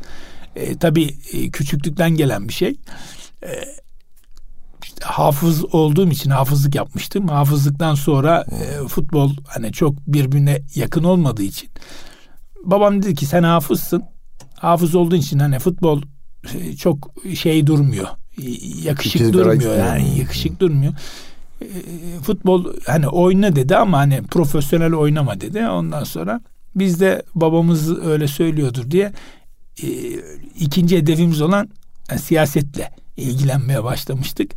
E, 0.55 0.77
tabii 0.77 1.17
e, 1.34 1.49
küçüklükten 1.51 2.12
gelen 2.12 2.47
bir 2.47 2.53
şey. 2.53 2.79
E, 3.43 3.49
işte 4.84 5.05
hafız 5.05 5.75
olduğum 5.75 6.10
için 6.10 6.29
hafızlık 6.29 6.75
yapmıştım. 6.75 7.27
Hafızlıktan 7.27 7.95
sonra 7.95 8.45
e, 8.51 8.88
futbol 8.88 9.32
hani 9.47 9.71
çok 9.71 10.08
birbirine 10.08 10.62
yakın 10.75 11.03
olmadığı 11.03 11.43
için 11.43 11.69
babam 12.63 13.03
dedi 13.03 13.15
ki 13.15 13.25
sen 13.25 13.43
hafızsın. 13.43 14.03
Hafız 14.55 14.95
olduğun 14.95 15.17
için 15.17 15.39
hani 15.39 15.60
futbol 15.60 16.01
e, 16.53 16.75
çok 16.75 17.12
şey 17.36 17.67
durmuyor. 17.67 18.08
Yakışık 18.84 19.15
İkisi 19.15 19.34
durmuyor 19.34 19.78
yani 19.78 20.19
yakışık 20.19 20.60
durmuyor. 20.60 20.93
E, 21.62 21.67
futbol 22.23 22.73
hani 22.86 23.08
oyna 23.08 23.56
dedi 23.56 23.75
ama 23.75 23.97
hani 23.97 24.23
profesyonel 24.23 24.93
oynama 24.93 25.41
dedi. 25.41 25.67
Ondan 25.67 26.04
sonra 26.04 26.41
biz 26.75 26.99
de 26.99 27.23
babamız 27.36 27.99
öyle 28.06 28.28
söylüyordur 28.28 28.91
diye 28.91 29.13
e, 29.84 29.88
ikinci 30.60 30.97
hedefimiz 30.97 31.41
olan 31.41 31.69
yani 32.10 32.19
siyasetle 32.19 32.91
ilgilenmeye 33.21 33.84
başlamıştık. 33.84 34.51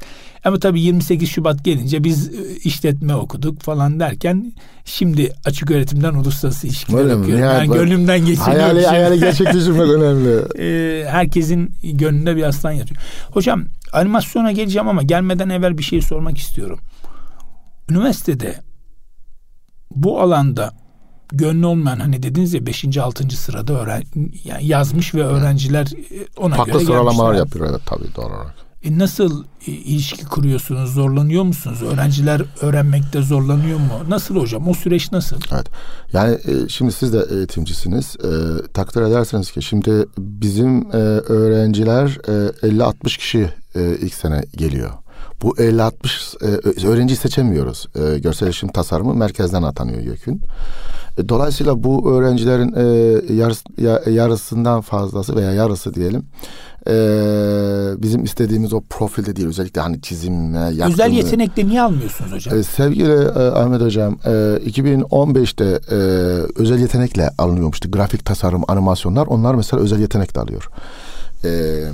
Ama 0.44 0.58
tabii 0.58 0.80
28 0.80 1.30
Şubat 1.30 1.64
gelince 1.64 2.04
biz 2.04 2.28
e, 2.28 2.56
işletme 2.64 3.14
okuduk 3.14 3.60
falan 3.60 4.00
derken 4.00 4.52
şimdi 4.84 5.32
açık 5.44 5.70
öğretimden 5.70 6.14
uluslararası 6.14 6.66
ilişkiler 6.66 6.98
Öyle 6.98 7.14
okuyorum. 7.14 7.44
Yani, 7.44 7.72
gönlümden 7.72 8.18
geçiriyor. 8.18 8.60
Hayali, 8.60 8.86
hayali 8.86 9.20
gerçekleştirmek 9.20 9.80
önemli. 9.90 10.42
Ee, 10.58 11.04
herkesin 11.08 11.74
gönlünde 11.82 12.36
bir 12.36 12.42
aslan 12.42 12.72
yatıyor. 12.72 13.00
Hocam 13.30 13.64
animasyona 13.92 14.52
geleceğim 14.52 14.88
ama 14.88 15.02
gelmeden 15.02 15.48
evvel 15.48 15.78
bir 15.78 15.82
şey 15.82 16.02
sormak 16.02 16.38
istiyorum. 16.38 16.80
Üniversitede 17.90 18.60
bu 19.90 20.20
alanda 20.20 20.81
gönlü 21.32 21.66
olmayan 21.66 22.00
hani 22.00 22.22
dediniz 22.22 22.54
ya 22.54 22.66
5. 22.66 22.98
6. 22.98 23.36
sırada 23.36 23.72
öğren 23.72 24.02
yani 24.44 24.66
yazmış 24.66 25.14
ve 25.14 25.24
öğrenciler 25.24 25.86
e, 25.86 26.26
ona 26.36 26.54
Farklı 26.54 26.72
göre 26.72 26.84
sıralamalar 26.84 27.34
yapıyor 27.34 27.66
evet 27.70 27.80
tabii 27.86 28.14
doğru 28.16 28.34
olarak. 28.34 28.54
E 28.84 28.98
nasıl 28.98 29.44
e, 29.66 29.70
ilişki 29.70 30.24
kuruyorsunuz? 30.24 30.94
Zorlanıyor 30.94 31.42
musunuz? 31.42 31.82
Öğrenciler 31.82 32.42
öğrenmekte 32.60 33.22
zorlanıyor 33.22 33.78
mu? 33.78 34.00
Nasıl 34.08 34.36
hocam? 34.36 34.68
O 34.68 34.74
süreç 34.74 35.12
nasıl? 35.12 35.36
Evet. 35.52 35.66
Yani 36.12 36.34
e, 36.34 36.68
şimdi 36.68 36.92
siz 36.92 37.12
de 37.12 37.26
eğitimcisiniz. 37.30 38.16
E, 38.16 38.30
takdir 38.74 39.02
edersiniz 39.02 39.50
ki 39.50 39.62
şimdi 39.62 40.06
bizim 40.18 40.90
e, 40.92 40.96
öğrenciler 40.96 42.18
e, 42.28 42.68
50-60 42.68 43.18
kişi 43.18 43.50
e, 43.74 43.96
ilk 44.00 44.14
sene 44.14 44.42
geliyor. 44.56 44.90
Bu 45.42 45.56
50-60 45.56 46.82
e, 46.82 46.86
öğrenci 46.86 47.16
seçemiyoruz. 47.16 47.86
E, 47.94 48.18
görsel 48.18 48.46
iletişim 48.46 48.68
tasarımı 48.68 49.14
merkezden 49.14 49.62
atanıyor 49.62 50.00
YÖK'ün. 50.00 50.40
E, 51.18 51.28
dolayısıyla 51.28 51.84
bu 51.84 52.12
öğrencilerin 52.12 52.72
e, 52.76 52.84
yarıs, 53.34 53.62
ya, 53.78 54.02
yarısından 54.06 54.80
fazlası 54.80 55.36
veya 55.36 55.52
yarısı 55.52 55.94
diyelim 55.94 56.24
e, 56.86 56.92
bizim 58.02 58.24
istediğimiz 58.24 58.72
o 58.72 58.80
profilde 58.80 59.36
değil. 59.36 59.48
Özellikle 59.48 59.80
hani 59.80 60.00
çizim, 60.00 60.54
yakını. 60.54 60.92
Özel 60.92 61.10
yetenekte 61.10 61.66
niye 61.66 61.82
almıyorsunuz 61.82 62.32
hocam? 62.32 62.58
E, 62.58 62.62
sevgili 62.62 63.12
e, 63.12 63.38
Ahmet 63.38 63.80
hocam 63.80 64.18
e, 64.24 64.28
2015'te 64.30 65.64
e, 65.64 65.96
özel 66.56 66.78
yetenekle 66.78 67.30
alınıyormuştu. 67.38 67.90
Grafik 67.90 68.24
tasarım, 68.24 68.62
animasyonlar 68.68 69.26
onlar 69.26 69.54
mesela 69.54 69.82
özel 69.82 70.00
yetenekle 70.00 70.40
alıyor. 70.40 70.68
Evet 71.44 71.92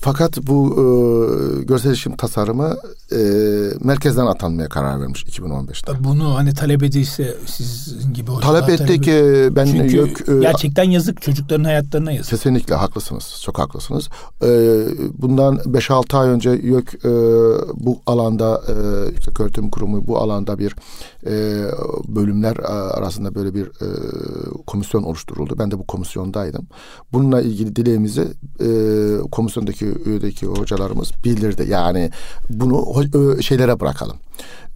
fakat 0.00 0.38
bu 0.46 0.70
e, 0.72 1.64
görsel 1.64 1.88
iletişim 1.88 2.16
tasarımı 2.16 2.76
e, 3.12 3.18
merkezden 3.80 4.26
atanmaya 4.26 4.68
karar 4.68 5.00
vermiş 5.00 5.24
2015'te. 5.24 6.04
Bunu 6.04 6.34
hani 6.34 6.54
talep 6.54 6.82
edilse 6.82 7.36
sizin 7.46 8.14
gibi 8.14 8.30
hocalar 8.30 8.66
talep 8.66 8.80
ettik. 8.80 9.04
Talep... 9.04 9.56
Ben 9.56 9.66
Çünkü 9.66 9.96
yok, 9.96 10.28
e, 10.28 10.40
gerçekten 10.40 10.84
yazık 10.90 11.22
çocukların 11.22 11.64
hayatlarına 11.64 12.12
yazık. 12.12 12.30
Kesinlikle 12.30 12.74
haklısınız. 12.74 13.40
Çok 13.44 13.58
haklısınız. 13.58 14.08
E, 14.42 14.48
bundan 15.18 15.56
5-6 15.56 16.16
ay 16.16 16.28
önce 16.28 16.50
yok 16.50 17.04
e, 17.04 17.10
bu 17.74 18.00
alanda 18.06 18.62
e, 18.68 18.74
Yüksek 19.10 19.40
Öğretim 19.40 19.70
Kurumu 19.70 20.06
bu 20.06 20.18
alanda 20.18 20.58
bir 20.58 20.76
e, 21.26 21.64
bölümler 22.08 22.56
arasında 22.90 23.34
böyle 23.34 23.54
bir 23.54 23.66
e, 23.66 23.86
komisyon 24.66 25.02
oluşturuldu. 25.02 25.54
Ben 25.58 25.70
de 25.70 25.78
bu 25.78 25.86
komisyondaydım. 25.86 26.66
Bununla 27.12 27.40
ilgili 27.40 27.76
dileğimizi 27.76 28.28
e, 28.60 28.68
komisyondaki 29.30 29.86
üyedeki 30.06 30.46
hocalarımız 30.46 31.10
bildirdi. 31.24 31.66
Yani 31.68 32.10
bunu 32.50 33.02
şeylere 33.42 33.80
bırakalım 33.80 34.16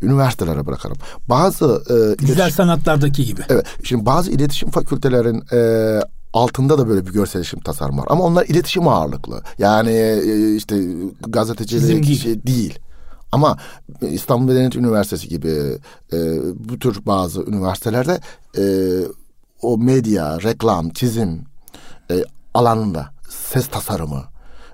üniversitelere 0.03 0.67
bırakalım. 0.67 0.97
Bazı 1.29 1.65
e, 1.65 1.95
güzel 2.19 2.35
iletişim, 2.35 2.51
sanatlardaki 2.57 3.25
gibi. 3.25 3.41
Evet. 3.49 3.67
Şimdi 3.85 4.07
bazı 4.07 4.31
iletişim 4.31 4.71
fakültelerin 4.71 5.43
e, 5.53 6.01
altında 6.33 6.79
da 6.79 6.89
böyle 6.89 7.07
bir 7.07 7.13
görsel 7.13 7.41
iletişim 7.41 7.61
tasarım 7.61 7.99
var. 7.99 8.07
Ama 8.09 8.25
onlar 8.25 8.45
iletişim 8.47 8.89
ağırlıklı. 8.89 9.43
Yani 9.59 9.91
e, 9.91 10.55
işte 10.57 10.77
gazetecilik 11.21 12.21
şey 12.21 12.47
değil. 12.47 12.79
Ama 13.33 13.59
İstanbul 14.01 14.47
Medeniyet 14.47 14.77
Üniversitesi 14.77 15.29
gibi 15.29 15.79
e, 16.13 16.19
bu 16.55 16.79
tür 16.79 17.07
bazı 17.07 17.43
üniversitelerde 17.43 18.21
e, 18.59 18.65
o 19.63 19.79
medya, 19.79 20.43
reklam, 20.43 20.91
çizim 20.91 21.45
e, 22.11 22.25
alanında 22.55 23.11
ses 23.29 23.69
tasarımı, 23.69 24.23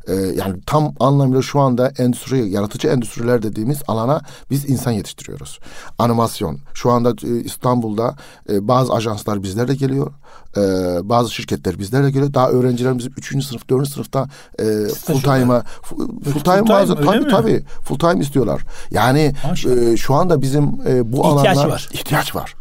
e, 0.09 0.15
yani 0.15 0.61
tam 0.67 0.95
anlamıyla 1.01 1.43
şu 1.43 1.61
anda 1.61 1.93
endüstri, 1.99 2.51
yaratıcı 2.51 2.89
endüstriler 2.89 3.43
dediğimiz 3.43 3.83
alana 3.89 4.21
biz 4.51 4.71
insan 4.71 4.91
yetiştiriyoruz. 4.91 5.59
Animasyon. 5.99 6.59
Şu 6.75 6.91
anda 6.91 7.11
e, 7.27 7.41
İstanbul'da 7.41 8.15
e, 8.51 8.69
bazı 8.69 8.93
ajanslar 8.93 9.43
bizlerle 9.43 9.75
geliyor. 9.75 10.13
E, 10.57 10.61
bazı 11.09 11.35
şirketler 11.35 11.79
bizlerle 11.79 12.11
geliyor. 12.11 12.35
Daha 12.35 12.51
öğrencilerimiz 12.51 13.07
üçüncü 13.07 13.47
sınıf, 13.47 13.69
dördüncü 13.69 13.91
sınıfta 13.91 14.29
e, 14.59 14.65
full 14.89 15.21
time'a 15.21 15.63
full 15.83 16.41
time 16.45 16.69
bazı 16.69 16.95
tabii 16.95 17.29
tabii 17.29 17.65
full 17.85 17.99
time 17.99 18.21
istiyorlar. 18.21 18.63
Yani 18.91 19.35
e, 19.67 19.97
şu 19.97 20.15
anda 20.15 20.43
bizim 20.43 20.65
e, 20.87 21.13
bu 21.13 21.17
ihtiyaç 21.17 21.57
alanlar 21.57 21.69
var. 21.69 21.89
ihtiyaç 21.93 22.37
var. 22.37 22.55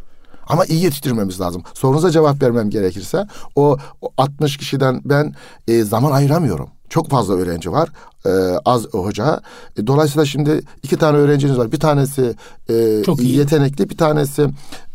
Ama 0.50 0.66
iyi 0.66 0.84
yetiştirmemiz 0.84 1.42
lazım. 1.42 1.64
Sorunuza 1.74 2.12
cevap 2.12 2.42
vermem 2.42 2.70
gerekirse 2.70 3.28
o, 3.56 3.78
o 4.02 4.10
60 4.18 4.58
kişiden 4.58 5.02
ben 5.06 5.34
e, 5.68 5.84
zaman 5.84 6.12
ayıramıyorum. 6.12 6.70
Çok 6.90 7.10
fazla 7.10 7.34
öğrenci 7.34 7.72
var. 7.72 7.90
E, 8.26 8.30
az 8.66 8.86
hoca. 8.86 9.42
E, 9.78 9.88
dolayısıyla 9.88 10.26
şimdi 10.26 10.62
iki 10.84 10.98
tane 10.98 11.18
öğrenciniz 11.18 11.58
var. 11.58 11.72
Bir 11.72 11.80
tanesi 11.80 12.36
e, 12.70 13.04
çok 13.06 13.22
iyi. 13.22 13.38
yetenekli, 13.38 13.90
bir 13.90 13.98
tanesi 13.98 14.42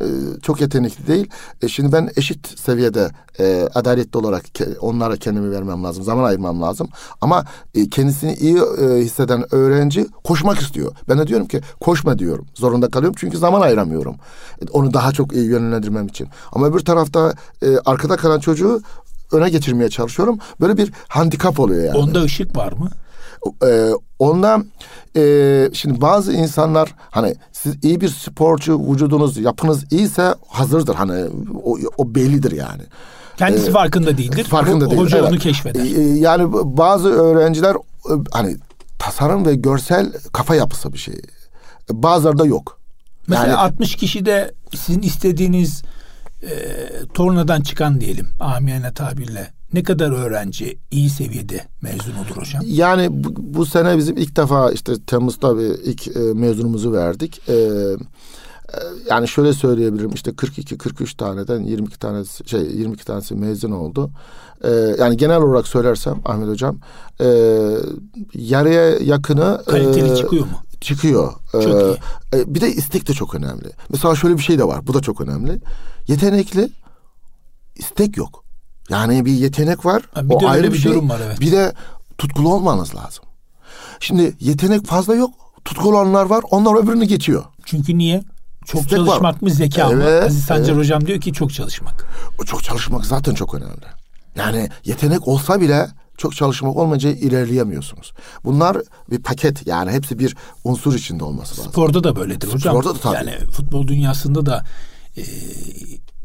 e, 0.00 0.06
çok 0.42 0.60
yetenekli 0.60 1.06
değil. 1.06 1.30
E, 1.62 1.68
şimdi 1.68 1.92
ben 1.92 2.10
eşit 2.16 2.58
seviyede 2.58 3.10
e, 3.40 3.68
adaletli 3.74 4.18
olarak 4.18 4.54
ke, 4.54 4.66
onlara 4.80 5.16
kendimi 5.16 5.50
vermem 5.50 5.84
lazım. 5.84 6.04
Zaman 6.04 6.24
ayırmam 6.24 6.62
lazım. 6.62 6.88
Ama 7.20 7.44
e, 7.74 7.90
kendisini 7.90 8.34
iyi 8.34 8.58
e, 8.58 8.96
hisseden 8.96 9.54
öğrenci 9.54 10.06
koşmak 10.24 10.58
istiyor. 10.60 10.92
Ben 11.08 11.18
de 11.18 11.26
diyorum 11.26 11.46
ki 11.46 11.60
koşma 11.80 12.18
diyorum. 12.18 12.46
Zorunda 12.54 12.88
kalıyorum 12.88 13.16
çünkü 13.18 13.38
zaman 13.38 13.60
ayıramıyorum. 13.60 14.16
E, 14.62 14.70
onu 14.72 14.94
daha 14.94 15.12
çok 15.12 15.32
iyi 15.32 15.46
yönlendirmem 15.46 16.06
için. 16.06 16.28
Ama 16.52 16.66
öbür 16.66 16.80
tarafta 16.80 17.34
e, 17.62 17.78
arkada 17.84 18.16
kalan 18.16 18.40
çocuğu 18.40 18.82
öne 19.32 19.50
geçirmeye 19.50 19.90
çalışıyorum. 19.90 20.38
Böyle 20.60 20.76
bir 20.76 20.92
handikap 21.08 21.60
oluyor 21.60 21.84
yani. 21.84 21.98
Onda 21.98 22.22
ışık 22.22 22.56
var 22.56 22.72
mı? 22.72 22.90
Ee, 23.66 23.90
onda 24.18 24.62
e, 25.16 25.70
şimdi 25.72 26.00
bazı 26.00 26.32
insanlar 26.32 26.94
hani 27.10 27.34
siz 27.52 27.84
iyi 27.84 28.00
bir 28.00 28.08
sporcu 28.08 28.92
vücudunuz 28.92 29.38
yapınız 29.38 29.92
iyiyse 29.92 30.34
hazırdır 30.48 30.94
hani 30.94 31.24
o, 31.64 31.78
o 31.96 32.14
bellidir 32.14 32.52
yani. 32.52 32.82
Kendisi 33.36 33.68
ee, 33.68 33.72
farkında 33.72 34.18
değildir. 34.18 34.44
Farkında 34.44 34.90
değil. 34.90 35.00
Hoca 35.00 35.18
evet. 35.18 35.30
onu 35.30 35.38
keşfeder. 35.38 35.80
Ee, 35.80 36.18
yani 36.18 36.52
bazı 36.52 37.08
öğrenciler 37.08 37.74
e, 37.74 38.12
hani 38.32 38.56
tasarım 38.98 39.46
ve 39.46 39.54
görsel 39.54 40.12
kafa 40.32 40.54
yapısı 40.54 40.92
bir 40.92 40.98
şey. 40.98 41.14
Bazıları 41.90 42.38
da 42.38 42.46
yok. 42.46 42.78
Mesela 43.26 43.46
yani, 43.46 43.56
60 43.56 43.96
kişide 43.96 44.52
sizin 44.74 45.02
istediğiniz 45.02 45.82
e, 46.50 46.56
tornadan 47.14 47.60
çıkan 47.60 48.00
diyelim 48.00 48.28
amiyane 48.40 48.92
tabirle 48.92 49.52
ne 49.72 49.82
kadar 49.82 50.10
öğrenci 50.10 50.78
iyi 50.90 51.10
seviyede 51.10 51.60
mezun 51.82 52.12
olur 52.12 52.36
hocam? 52.36 52.62
Yani 52.66 53.08
bu, 53.10 53.28
bu 53.36 53.66
sene 53.66 53.98
bizim 53.98 54.16
ilk 54.16 54.36
defa 54.36 54.72
işte 54.72 54.92
Temmuz'da 55.06 55.58
bir 55.58 55.64
ilk 55.64 56.16
e, 56.16 56.20
mezunumuzu 56.20 56.92
verdik. 56.92 57.48
E, 57.48 57.54
e 57.54 57.96
yani 59.10 59.28
şöyle 59.28 59.52
söyleyebilirim 59.52 60.10
işte 60.14 60.36
42 60.36 60.78
43 60.78 61.14
taneden 61.14 61.60
22 61.60 61.98
tanesi 61.98 62.48
şey 62.48 62.60
22 62.60 63.04
tanesi 63.04 63.34
mezun 63.34 63.70
oldu. 63.70 64.10
Ee, 64.64 64.96
yani 64.98 65.16
genel 65.16 65.36
olarak 65.36 65.68
söylersem 65.68 66.20
Ahmet 66.24 66.48
hocam 66.48 66.78
e, 67.20 67.26
yarıya 68.34 68.98
yakını 68.98 69.62
kaliteli 69.66 70.12
e, 70.12 70.16
çıkıyor 70.16 70.44
mu? 70.44 70.62
Çıkıyor. 70.80 71.32
Çok 71.52 71.64
ee, 71.64 71.68
iyi. 71.68 72.40
E, 72.40 72.54
bir 72.54 72.60
de 72.60 72.68
istek 72.68 73.08
de 73.08 73.12
çok 73.12 73.34
önemli. 73.34 73.70
Mesela 73.88 74.14
şöyle 74.14 74.36
bir 74.36 74.42
şey 74.42 74.58
de 74.58 74.64
var. 74.64 74.86
Bu 74.86 74.94
da 74.94 75.00
çok 75.00 75.20
önemli. 75.20 75.60
Yetenekli 76.08 76.70
istek 77.76 78.16
yok. 78.16 78.44
Yani 78.90 79.24
bir 79.24 79.32
yetenek 79.32 79.86
var. 79.86 80.02
Ha, 80.14 80.28
bir 80.28 80.34
o 80.34 80.48
ayrı 80.48 80.72
bir 80.72 80.78
şey. 80.78 80.92
durum 80.92 81.08
var 81.08 81.20
evet. 81.26 81.40
Bir 81.40 81.52
de 81.52 81.72
tutkulu 82.18 82.54
olmanız 82.54 82.94
lazım. 82.94 83.24
Şimdi 84.00 84.36
yetenek 84.40 84.86
fazla 84.86 85.14
yok. 85.14 85.30
Tutkulu 85.64 85.88
olanlar 85.88 86.26
var. 86.26 86.44
Onlar 86.50 86.82
öbürünü 86.82 87.04
geçiyor. 87.04 87.44
Çünkü 87.64 87.98
niye? 87.98 88.24
Çok 88.66 88.80
İstek 88.80 88.98
çalışmak 88.98 89.22
var. 89.22 89.36
mı 89.40 89.50
zeka 89.50 89.90
evet, 89.92 90.22
mı? 90.22 90.26
Aziz 90.26 90.44
Sancar 90.44 90.72
evet. 90.72 90.78
hocam 90.78 91.06
diyor 91.06 91.20
ki 91.20 91.32
çok 91.32 91.52
çalışmak. 91.52 92.06
O 92.40 92.44
çok 92.44 92.62
çalışmak 92.62 93.06
zaten 93.06 93.34
çok 93.34 93.54
önemli. 93.54 93.86
Yani 94.36 94.68
yetenek 94.84 95.28
olsa 95.28 95.60
bile 95.60 95.88
çok 96.18 96.36
çalışmak 96.36 96.76
olmayınca 96.76 97.10
ilerleyemiyorsunuz. 97.10 98.12
Bunlar 98.44 98.76
bir 99.10 99.22
paket 99.22 99.66
yani 99.66 99.90
hepsi 99.90 100.18
bir 100.18 100.36
unsur 100.64 100.94
içinde 100.94 101.24
olması 101.24 101.58
lazım. 101.58 101.72
Sporda 101.72 102.04
da 102.04 102.16
böyledir 102.16 102.52
hocam. 102.52 102.74
Sporda 102.74 102.94
da 102.94 102.98
tabii. 102.98 103.14
Yani 103.14 103.46
futbol 103.50 103.86
dünyasında 103.86 104.46
da 104.46 104.64
e, 105.16 105.22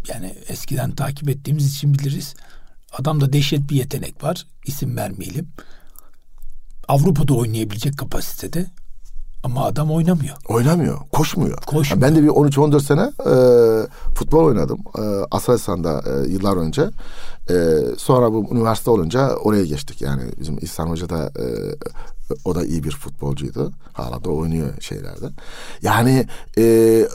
yani 0.07 0.35
eskiden 0.47 0.91
takip 0.91 1.29
ettiğimiz 1.29 1.75
için 1.75 1.93
biliriz. 1.93 2.33
Adamda 2.91 3.33
dehşet 3.33 3.69
bir 3.69 3.75
yetenek 3.75 4.23
var. 4.23 4.47
İsim 4.65 4.97
vermeyelim. 4.97 5.47
Avrupa'da 6.87 7.33
oynayabilecek 7.33 7.97
kapasitede 7.97 8.65
ama 9.43 9.65
adam 9.65 9.91
oynamıyor. 9.91 10.35
Oynamıyor. 10.49 10.97
Koşmuyor. 11.11 11.57
Koşmuyor. 11.57 12.01
ben 12.01 12.15
de 12.15 12.23
bir 12.23 12.27
13-14 12.27 12.81
sene 12.81 13.01
e, 13.01 13.33
futbol 14.15 14.45
oynadım. 14.45 14.79
E, 14.97 15.01
Aselsan'da 15.31 16.03
e, 16.07 16.29
yıllar 16.29 16.57
önce. 16.57 16.89
E, 17.49 17.55
sonra 17.97 18.33
bu 18.33 18.47
üniversite 18.51 18.91
olunca 18.91 19.35
oraya 19.35 19.65
geçtik. 19.65 20.01
Yani 20.01 20.23
bizim 20.39 20.57
İhsan 20.57 20.87
Hoca 20.87 21.09
da 21.09 21.25
e, 21.25 21.45
o 22.45 22.55
da 22.55 22.65
iyi 22.65 22.83
bir 22.83 22.91
futbolcuydu. 22.91 23.71
Hala 23.93 24.23
da 24.23 24.29
oynuyor 24.29 24.81
şeylerde. 24.81 25.25
Yani 25.81 26.25
e, 26.57 27.07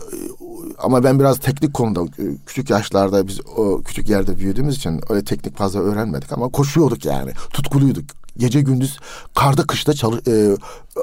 ama 0.78 1.04
ben 1.04 1.18
biraz 1.18 1.38
teknik 1.38 1.74
konuda 1.74 2.00
küçük 2.46 2.70
yaşlarda 2.70 3.26
biz 3.26 3.40
o 3.56 3.82
küçük 3.82 4.08
yerde 4.08 4.38
büyüdüğümüz 4.38 4.76
için 4.76 5.00
öyle 5.08 5.24
teknik 5.24 5.56
fazla 5.56 5.80
öğrenmedik 5.80 6.32
ama 6.32 6.48
koşuyorduk 6.48 7.04
yani. 7.04 7.32
Tutkuluyduk 7.52 8.04
gece 8.38 8.60
gündüz 8.60 8.98
karda 9.34 9.62
kışta 9.62 9.92
çalı, 9.92 10.20
e, 10.28 10.56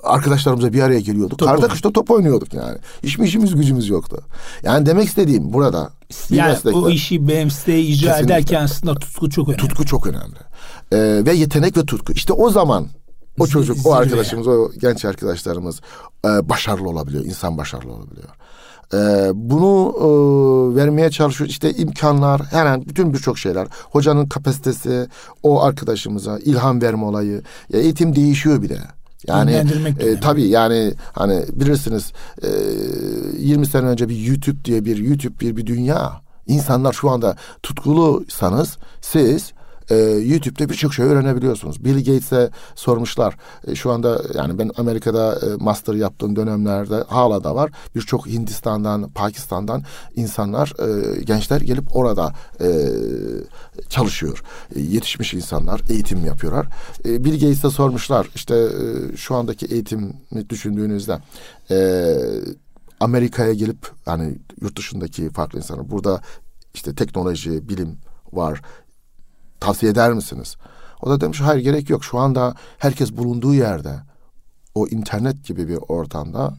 arkadaşlarımıza 0.04 0.74
bir 0.74 0.82
araya 0.82 1.00
geliyorduk. 1.00 1.40
Top 1.40 1.50
karda 1.50 1.68
kışta 1.68 1.92
top 1.92 2.12
oynuyorduk 2.12 2.54
yani. 2.54 2.78
Hiç 3.04 3.18
mi 3.18 3.28
işimiz 3.28 3.56
gücümüz 3.56 3.90
yoktu. 3.90 4.22
Yani 4.64 4.86
demek 4.86 5.08
istediğim 5.08 5.54
burada 5.54 5.90
yani 6.30 6.58
o 6.74 6.90
işi 6.90 7.28
BMS'de 7.28 7.82
icra 7.82 8.12
kesinlikle. 8.12 8.34
ederken 8.34 8.64
aslında 8.64 8.96
tutku 8.96 9.30
çok 9.30 9.50
önemli. 9.50 9.62
Tutku 9.62 9.86
çok 9.86 10.08
önemli. 10.08 10.36
Ee, 10.92 11.26
ve 11.26 11.34
yetenek 11.34 11.78
ve 11.78 11.86
tutku. 11.86 12.14
İşte 12.14 12.34
o 12.34 12.50
zaman 12.50 12.88
o 13.40 13.48
çocuk, 13.48 13.78
Zirve. 13.78 13.90
o 13.90 13.94
arkadaşımız, 13.94 14.48
o 14.48 14.72
genç 14.82 15.06
arkadaşlarımız 15.06 15.82
e, 16.26 16.50
başarılı 16.50 16.90
olabiliyor. 16.90 17.26
insan 17.26 17.58
başarılı 17.58 17.94
olabiliyor. 17.94 18.30
Ee, 18.94 19.32
bunu 19.34 19.94
e, 19.98 20.06
vermeye 20.76 21.12
çalışıyor. 21.12 21.50
İşte 21.50 21.74
imkanlar, 21.74 22.42
her 22.42 22.66
an 22.66 22.84
bütün 22.88 23.14
birçok 23.14 23.38
şeyler. 23.38 23.68
Hocanın 23.90 24.26
kapasitesi, 24.26 25.08
o 25.44 25.62
arkadaşımıza 25.62 26.40
ilham 26.40 26.82
verme 26.82 27.06
olayı. 27.06 27.42
Ya 27.70 27.80
eğitim 27.80 28.16
değişiyor 28.16 28.62
bir 28.62 28.70
de. 28.70 28.78
Yani 29.28 29.66
e, 30.00 30.20
tabii 30.20 30.48
yani 30.48 30.94
hani 31.14 31.44
bilirsiniz 31.54 32.12
e, 32.42 32.48
20 33.38 33.66
sene 33.66 33.86
önce 33.86 34.10
bir 34.10 34.18
YouTube 34.18 34.66
diye 34.66 34.86
bir 34.86 34.98
YouTube 34.98 35.40
bir 35.40 35.58
bir 35.58 35.66
dünya. 35.66 36.22
İnsanlar 36.48 36.94
şu 36.94 37.10
anda 37.10 37.36
tutkuluysanız 37.64 38.78
siz 39.02 39.54
e, 39.92 39.96
YouTube'da 40.26 40.70
birçok 40.70 40.94
şey 40.94 41.06
öğrenebiliyorsunuz. 41.06 41.86
Bill 41.86 41.98
Gates'e 41.98 42.50
sormuşlar. 42.76 43.38
E, 43.68 43.76
şu 43.76 43.92
anda 43.92 44.22
yani 44.34 44.60
ben 44.60 44.72
Amerika'da 44.78 45.34
e, 45.36 45.56
master 45.64 45.94
yaptığım 45.94 46.36
dönemlerde 46.36 47.04
hala 47.08 47.44
da 47.44 47.56
var. 47.56 47.72
Birçok 47.96 48.28
Hindistan'dan, 48.28 49.10
Pakistan'dan 49.10 49.84
insanlar, 50.16 50.74
e, 50.80 51.22
gençler 51.22 51.62
gelip 51.62 51.96
orada 51.96 52.34
e, 52.62 52.68
çalışıyor. 53.90 54.44
E, 54.76 54.80
yetişmiş 54.80 55.34
insanlar 55.34 55.82
eğitim 55.90 56.26
yapıyorlar. 56.26 56.68
E, 57.06 57.24
Bill 57.24 57.34
Gates'e 57.34 57.70
sormuşlar. 57.70 58.28
İşte 58.36 58.56
e, 58.56 59.18
şu 59.18 59.36
andaki 59.36 59.66
eğitimi 59.66 60.14
düşündüğünüzde 60.50 61.18
e, 61.72 62.16
Amerika'ya 63.00 63.54
gelip 63.54 63.88
hani 64.06 64.36
yurt 64.62 64.78
dışındaki 64.78 65.30
farklı 65.30 65.60
insanlar 65.60 65.92
burada 65.92 66.22
işte 66.74 66.96
teknoloji, 66.96 67.70
bilim 67.70 67.98
var 68.34 68.62
tavsiye 69.62 69.92
eder 69.92 70.14
misiniz? 70.14 70.56
O 71.02 71.10
da 71.10 71.22
demiş 71.22 71.42
hayır 71.42 71.64
gerek 71.64 71.90
yok. 71.90 72.04
Şu 72.04 72.18
anda 72.18 72.56
herkes 72.78 73.18
bulunduğu 73.18 73.54
yerde 73.54 73.96
o 74.76 74.88
internet 74.88 75.46
gibi 75.46 75.68
bir 75.68 75.80
ortamda 75.88 76.54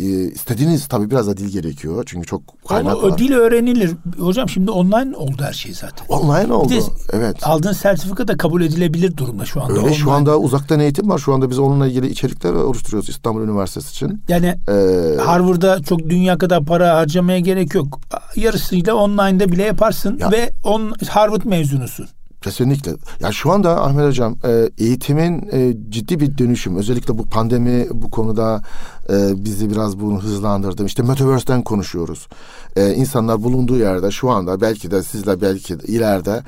e, 0.00 0.04
istediğiniz 0.04 0.86
tabii 0.86 1.10
biraz 1.10 1.26
da 1.26 1.36
dil 1.36 1.48
gerekiyor. 1.48 2.02
Çünkü 2.06 2.26
çok 2.26 2.42
kaynak 2.68 2.92
Ama 2.92 3.02
var. 3.02 3.18
dil 3.18 3.32
öğrenilir. 3.32 3.90
Hocam 4.18 4.48
şimdi 4.48 4.70
online 4.70 5.16
oldu 5.16 5.42
her 5.42 5.52
şey 5.52 5.74
zaten. 5.74 6.06
Online 6.08 6.52
oldu. 6.52 6.70
De, 6.70 6.80
evet. 7.12 7.36
Aldığın 7.42 7.72
sertifika 7.72 8.28
da 8.28 8.36
kabul 8.36 8.62
edilebilir 8.62 9.16
durumda 9.16 9.44
şu 9.44 9.62
anda. 9.62 9.72
Öyle 9.72 9.82
online. 9.82 9.94
şu 9.94 10.10
anda 10.10 10.38
uzaktan 10.38 10.80
eğitim 10.80 11.08
var. 11.08 11.18
Şu 11.18 11.34
anda 11.34 11.50
biz 11.50 11.58
onunla 11.58 11.86
ilgili 11.86 12.08
içerikler 12.08 12.52
oluşturuyoruz 12.52 13.08
İstanbul 13.08 13.42
Üniversitesi 13.42 13.90
için. 13.90 14.22
Yani 14.28 14.46
ee, 14.46 15.20
Harvard'da 15.20 15.82
çok 15.82 16.00
dünya 16.00 16.38
kadar 16.38 16.64
para 16.64 16.96
harcamaya 16.96 17.38
gerek 17.38 17.74
yok. 17.74 18.00
Yarısıyla 18.36 18.94
online'da 18.94 19.52
bile 19.52 19.62
yaparsın 19.62 20.18
ya, 20.18 20.30
ve 20.30 20.50
on 20.64 20.92
Harvard 21.08 21.44
mezunusun. 21.44 22.06
Kesinlikle. 22.44 22.92
Ya 23.20 23.32
şu 23.32 23.52
anda 23.52 23.84
Ahmet 23.84 24.06
Hocam 24.06 24.36
e, 24.44 24.70
eğitimin 24.78 25.48
e, 25.52 25.74
ciddi 25.88 26.20
bir 26.20 26.38
dönüşüm. 26.38 26.76
Özellikle 26.76 27.18
bu 27.18 27.26
pandemi 27.26 27.86
bu 27.92 28.10
konuda 28.10 28.62
e, 29.10 29.44
bizi 29.44 29.70
biraz 29.70 30.00
bunu 30.00 30.22
hızlandırdı. 30.22 30.84
İşte 30.84 31.02
Metaverse'den 31.02 31.62
konuşuyoruz. 31.62 32.28
İnsanlar 32.76 33.42
bulunduğu 33.42 33.76
yerde 33.76 34.10
şu 34.10 34.30
anda 34.30 34.60
belki 34.60 34.90
de 34.90 35.02
sizle 35.02 35.40
belki 35.40 35.80
de 35.80 35.84
ileride 35.86 36.42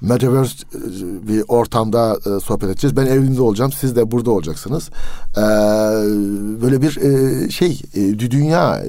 Metaverse 0.00 0.66
bir 1.28 1.44
ortamda 1.48 2.18
sohbet 2.40 2.70
edeceğiz. 2.70 2.96
Ben 2.96 3.06
evimde 3.06 3.42
olacağım. 3.42 3.72
Siz 3.72 3.96
de 3.96 4.10
burada 4.10 4.30
olacaksınız. 4.30 4.90
böyle 6.62 6.82
bir 6.82 6.90
şey 7.50 7.80
dünya. 8.18 8.82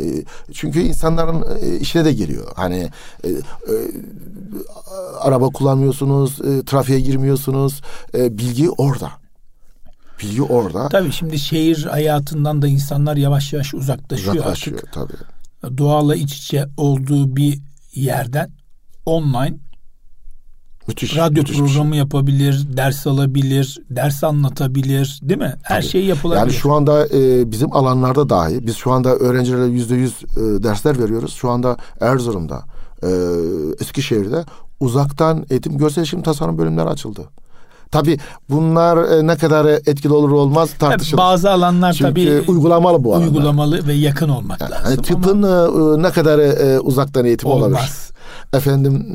çünkü 0.54 0.80
insanların 0.80 1.46
işine 1.80 2.06
de 2.06 2.14
geliyor. 2.14 2.46
Hani 2.56 2.90
araba 5.20 5.50
kullanmıyorsunuz, 5.50 6.42
e, 6.42 6.66
trafiğe 6.66 7.00
girmiyorsunuz. 7.00 7.82
E, 8.14 8.38
bilgi 8.38 8.70
orada. 8.70 9.12
Bilgi 10.22 10.42
orada. 10.44 10.90
Tabii 10.90 11.12
şimdi 11.12 11.40
şehir 11.40 11.84
hayatından 11.84 12.62
da 12.62 12.68
insanlar 12.68 13.18
yavaş 13.18 13.54
yavaş 13.54 13.74
uzaklaşıyor, 13.74 14.36
uzaklaşıyor 14.36 14.78
artık. 14.78 14.94
Tabii. 14.94 15.78
Doğalla 15.78 16.16
iç 16.16 16.38
içe 16.38 16.66
olduğu 16.78 17.36
bir 17.36 17.60
yerden 17.94 18.52
online 19.06 19.58
Müthiş, 20.88 21.18
radyo 21.18 21.42
müthiş 21.42 21.58
programı 21.58 21.90
şey. 21.90 22.00
yapabilir, 22.00 22.68
ders 22.78 23.08
alabilir, 23.08 23.80
ders 23.90 24.24
anlatabilir, 24.24 25.20
değil 25.24 25.40
mi? 25.40 25.56
Her 25.64 25.82
Tabii. 25.82 25.92
şey 25.92 26.06
yapılabilir. 26.06 26.42
Yani 26.42 26.54
şu 26.54 26.74
anda 26.74 27.08
e, 27.08 27.52
bizim 27.52 27.76
alanlarda 27.76 28.30
dahi 28.30 28.68
biz 28.68 28.76
şu 28.76 28.92
anda 28.92 29.16
öğrencilere 29.16 29.66
yüzde 29.66 29.96
yüz 29.96 30.14
e, 30.14 30.64
dersler 30.64 31.00
veriyoruz. 31.00 31.34
Şu 31.34 31.50
anda 31.50 31.78
Erzurum'da, 32.02 32.64
e, 33.04 33.10
Eskişehir'de 33.82 34.46
uzaktan 34.80 35.46
eğitim 35.50 35.78
görsel 35.78 35.98
iletişim 35.98 36.22
tasarım 36.22 36.58
bölümleri 36.58 36.90
açıldı. 36.90 37.22
Tabi 37.92 38.18
bunlar 38.50 38.98
e, 38.98 39.28
ne 39.28 39.38
kadar 39.38 39.66
etkili 39.66 40.14
olur 40.14 40.32
olmaz 40.32 40.70
tartışılır. 40.80 41.18
bazı 41.18 41.52
alanlar 41.52 41.94
Çünkü 41.94 42.10
tabii 42.10 42.52
uygulamalı 42.52 43.04
bu 43.04 43.14
alanlar. 43.16 43.28
Uygulamalı 43.28 43.88
ve 43.88 43.94
yakın 43.94 44.30
olmak 44.30 44.62
yani, 44.62 44.72
lazım. 44.72 45.04
tıpın 45.04 45.44
ama... 45.44 45.96
E, 45.96 46.04
ne 46.04 46.12
kadar 46.12 46.40
e, 46.40 46.80
uzaktan 46.80 47.26
eğitim 47.26 47.50
olmaz. 47.50 47.68
olabilir? 47.68 47.90
Efendim 48.54 49.06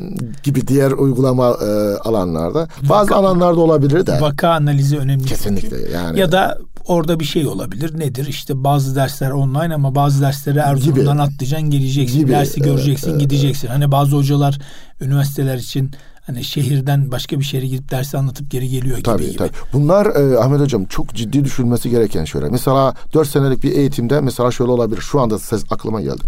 gibi 0.43 0.67
diğer 0.67 0.91
uygulama 0.91 1.47
e, 1.49 1.97
alanlarda. 1.97 2.59
Vaka, 2.59 2.89
bazı 2.89 3.15
alanlarda 3.15 3.59
olabilir 3.59 4.05
de. 4.05 4.21
Vaka 4.21 4.49
analizi 4.49 4.97
önemli. 4.97 5.25
Kesinlikle 5.25 5.69
çünkü. 5.69 5.91
yani. 5.91 6.19
Ya 6.19 6.31
da 6.31 6.57
orada 6.87 7.19
bir 7.19 7.25
şey 7.25 7.47
olabilir. 7.47 7.99
Nedir? 7.99 8.27
İşte 8.27 8.63
bazı 8.63 8.95
dersler 8.95 9.31
online 9.31 9.73
ama 9.73 9.95
bazı 9.95 10.21
dersleri 10.21 10.59
Erzurum'dan 10.59 11.17
atlayacaksın, 11.17 11.69
geleceksin. 11.69 12.19
Gibi. 12.19 12.31
Dersi 12.31 12.61
göreceksin, 12.61 13.11
evet, 13.11 13.21
gideceksin. 13.21 13.67
Evet. 13.67 13.75
Hani 13.75 13.91
bazı 13.91 14.15
hocalar 14.15 14.59
üniversiteler 15.01 15.57
için 15.57 15.91
hani 16.27 16.43
şehirden 16.43 17.11
başka 17.11 17.39
bir 17.39 17.43
şehre 17.43 17.67
gidip 17.67 17.91
dersi 17.91 18.17
anlatıp 18.17 18.51
geri 18.51 18.69
geliyor 18.69 18.97
gibi. 18.97 19.03
Tabii 19.03 19.25
gibi. 19.25 19.37
tabii. 19.37 19.51
Bunlar 19.73 20.05
e, 20.05 20.37
Ahmet 20.39 20.59
Hocam 20.59 20.85
çok 20.85 21.13
ciddi 21.13 21.45
düşünülmesi 21.45 21.89
gereken 21.89 22.25
şeyler. 22.25 22.49
Mesela 22.49 22.95
dört 23.13 23.27
senelik 23.27 23.63
bir 23.63 23.71
eğitimde 23.71 24.21
mesela 24.21 24.51
şöyle 24.51 24.71
olabilir. 24.71 25.01
Şu 25.01 25.21
anda 25.21 25.39
ses 25.39 25.63
aklıma 25.69 26.01
geldi. 26.01 26.23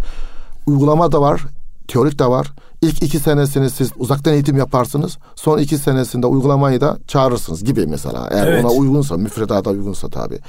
Uygulama 0.66 1.12
da 1.12 1.22
var, 1.22 1.42
teorik 1.88 2.20
de 2.20 2.26
var. 2.26 2.52
İlk 2.82 3.04
iki 3.04 3.20
senesini 3.20 3.70
siz 3.70 3.92
uzaktan 3.98 4.34
eğitim 4.34 4.58
yaparsınız. 4.58 5.18
Son 5.36 5.58
iki 5.58 5.78
senesinde 5.78 6.28
uygulamayı 6.28 6.82
da 6.82 6.98
çağırırsınız 7.08 7.64
gibi 7.64 7.88
mesela. 7.88 8.30
Eğer 8.32 8.48
evet. 8.48 8.66
ona 8.66 8.72
uygunsa, 8.72 9.18
müfredata 9.18 9.70
uygunsa 9.70 10.10
tabii. 10.10 10.40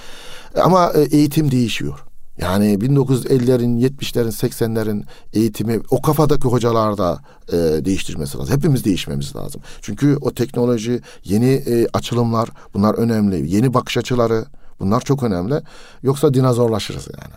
Ama 0.62 0.92
e, 0.94 1.00
eğitim 1.00 1.50
değişiyor. 1.50 2.05
Yani 2.38 2.74
1950'lerin, 2.74 3.80
70'lerin, 3.80 4.32
80'lerin 4.32 5.04
eğitimi 5.32 5.80
o 5.90 6.02
kafadaki 6.02 6.48
hocalar 6.48 6.98
da 6.98 7.20
e, 7.48 7.56
değiştirmesi 7.84 8.38
lazım. 8.38 8.56
Hepimiz 8.56 8.84
değişmemiz 8.84 9.36
lazım. 9.36 9.60
Çünkü 9.82 10.16
o 10.20 10.34
teknoloji, 10.34 11.00
yeni 11.24 11.50
e, 11.50 11.86
açılımlar 11.92 12.48
bunlar 12.74 12.94
önemli. 12.94 13.54
Yeni 13.54 13.74
bakış 13.74 13.96
açıları 13.96 14.44
bunlar 14.80 15.00
çok 15.00 15.22
önemli. 15.22 15.54
Yoksa 16.02 16.34
dinozorlaşırız 16.34 17.08
yani. 17.22 17.34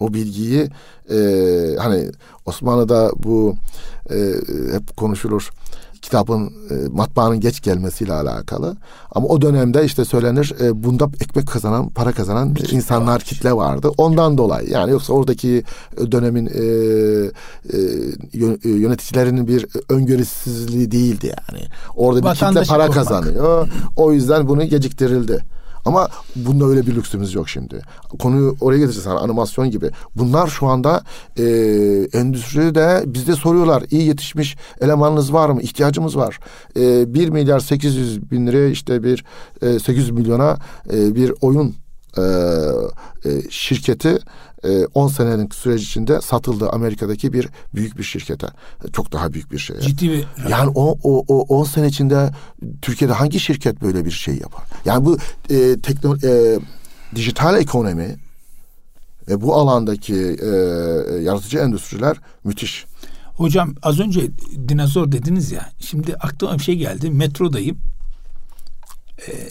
O 0.00 0.14
bilgiyi 0.14 0.68
e, 1.10 1.16
hani 1.78 2.10
Osmanlı'da 2.46 3.10
bu 3.16 3.56
e, 4.10 4.16
hep 4.72 4.96
konuşulur 4.96 5.50
kitabın 6.02 6.46
e, 6.46 6.74
matbaanın 6.92 7.40
geç 7.40 7.62
gelmesiyle 7.62 8.12
alakalı. 8.12 8.76
Ama 9.10 9.28
o 9.28 9.42
dönemde 9.42 9.84
işte 9.84 10.04
söylenir 10.04 10.54
e, 10.60 10.84
bunda 10.84 11.10
ekmek 11.20 11.46
kazanan, 11.46 11.88
para 11.88 12.12
kazanan 12.12 12.54
bir 12.54 12.70
insanlar 12.70 13.20
kitle, 13.20 13.36
kitle 13.36 13.52
vardı. 13.52 13.90
Ondan 13.96 14.38
dolayı 14.38 14.70
yani 14.70 14.90
yoksa 14.90 15.12
oradaki 15.12 15.64
e, 15.96 16.12
dönemin 16.12 16.46
e, 16.46 16.62
e, 17.72 18.68
yöneticilerinin 18.68 19.48
bir 19.48 19.66
öngörüsüzlüğü 19.88 20.90
değildi 20.90 21.26
yani. 21.26 21.64
Orada 21.96 22.30
bir 22.30 22.34
kitle 22.34 22.64
para 22.64 22.86
kurmak. 22.86 22.92
kazanıyor. 22.92 23.68
O 23.96 24.12
yüzden 24.12 24.48
bunu 24.48 24.64
geciktirildi. 24.64 25.44
Ama 25.84 26.08
bunda 26.36 26.64
öyle 26.64 26.86
bir 26.86 26.94
lüksümüz 26.94 27.34
yok 27.34 27.48
şimdi. 27.48 27.82
Konuyu 28.18 28.56
oraya 28.60 28.78
getireceğiz 28.78 29.06
hani 29.06 29.18
animasyon 29.18 29.70
gibi. 29.70 29.90
Bunlar 30.16 30.46
şu 30.46 30.66
anda 30.66 31.02
e, 31.38 31.44
endüstride 32.12 33.02
bizde 33.06 33.32
soruyorlar. 33.32 33.84
iyi 33.90 34.06
yetişmiş 34.06 34.56
elemanınız 34.80 35.32
var 35.32 35.48
mı? 35.48 35.62
İhtiyacımız 35.62 36.16
var. 36.16 36.38
E, 36.76 37.14
1 37.14 37.28
milyar 37.28 37.60
800 37.60 38.30
bin 38.30 38.46
liraya 38.46 38.68
işte 38.68 39.02
bir 39.02 39.24
e, 39.62 39.78
800 39.78 40.10
milyona 40.10 40.56
e, 40.92 41.14
bir 41.14 41.32
oyun 41.40 41.74
e, 42.18 42.22
e, 43.28 43.50
şirketi 43.50 44.18
10 44.94 45.08
e, 45.08 45.12
senenin 45.12 45.48
süreç 45.54 45.82
içinde 45.82 46.20
satıldı 46.20 46.68
Amerika'daki 46.68 47.32
bir 47.32 47.48
büyük 47.74 47.98
bir 47.98 48.02
şirkete. 48.02 48.46
Çok 48.92 49.12
daha 49.12 49.32
büyük 49.32 49.52
bir 49.52 49.58
şey. 49.58 49.78
Ciddi 49.80 50.10
bir... 50.10 50.26
Yani 50.48 50.72
o, 50.74 50.98
o, 51.02 51.24
o 51.28 51.58
10 51.58 51.64
sene 51.64 51.86
içinde 51.86 52.30
Türkiye'de 52.82 53.12
hangi 53.12 53.40
şirket 53.40 53.82
böyle 53.82 54.04
bir 54.04 54.10
şey 54.10 54.34
yapar? 54.34 54.64
Yani 54.84 55.04
bu 55.04 55.18
e, 55.50 55.80
tekno, 55.80 56.16
e, 56.24 56.58
dijital 57.14 57.60
ekonomi 57.60 58.16
ve 59.28 59.40
bu 59.40 59.54
alandaki 59.54 60.36
e, 60.42 60.46
yaratıcı 61.22 61.58
endüstriler 61.58 62.16
müthiş. 62.44 62.86
Hocam 63.36 63.74
az 63.82 64.00
önce 64.00 64.30
dinozor 64.68 65.12
dediniz 65.12 65.52
ya. 65.52 65.70
Şimdi 65.80 66.14
aklıma 66.14 66.58
bir 66.58 66.62
şey 66.62 66.76
geldi. 66.76 67.10
Metrodayım. 67.10 67.78
Ee, 69.28 69.48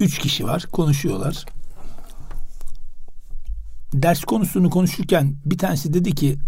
üç 0.00 0.18
kişi 0.18 0.44
var. 0.44 0.66
Konuşuyorlar 0.72 1.44
ders 3.92 4.24
konusunu 4.24 4.70
konuşurken 4.70 5.36
bir 5.44 5.58
tanesi 5.58 5.94
dedi 5.94 6.14
ki 6.14 6.38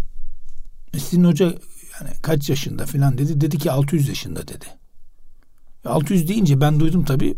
sizin 0.97 1.23
hoca 1.23 1.45
yani 1.99 2.09
kaç 2.21 2.49
yaşında 2.49 2.85
falan 2.85 3.17
dedi. 3.17 3.41
Dedi 3.41 3.57
ki 3.57 3.71
600 3.71 4.09
yaşında 4.09 4.47
dedi. 4.47 4.65
600 5.85 6.27
deyince 6.27 6.61
ben 6.61 6.79
duydum 6.79 7.05
tabii. 7.05 7.37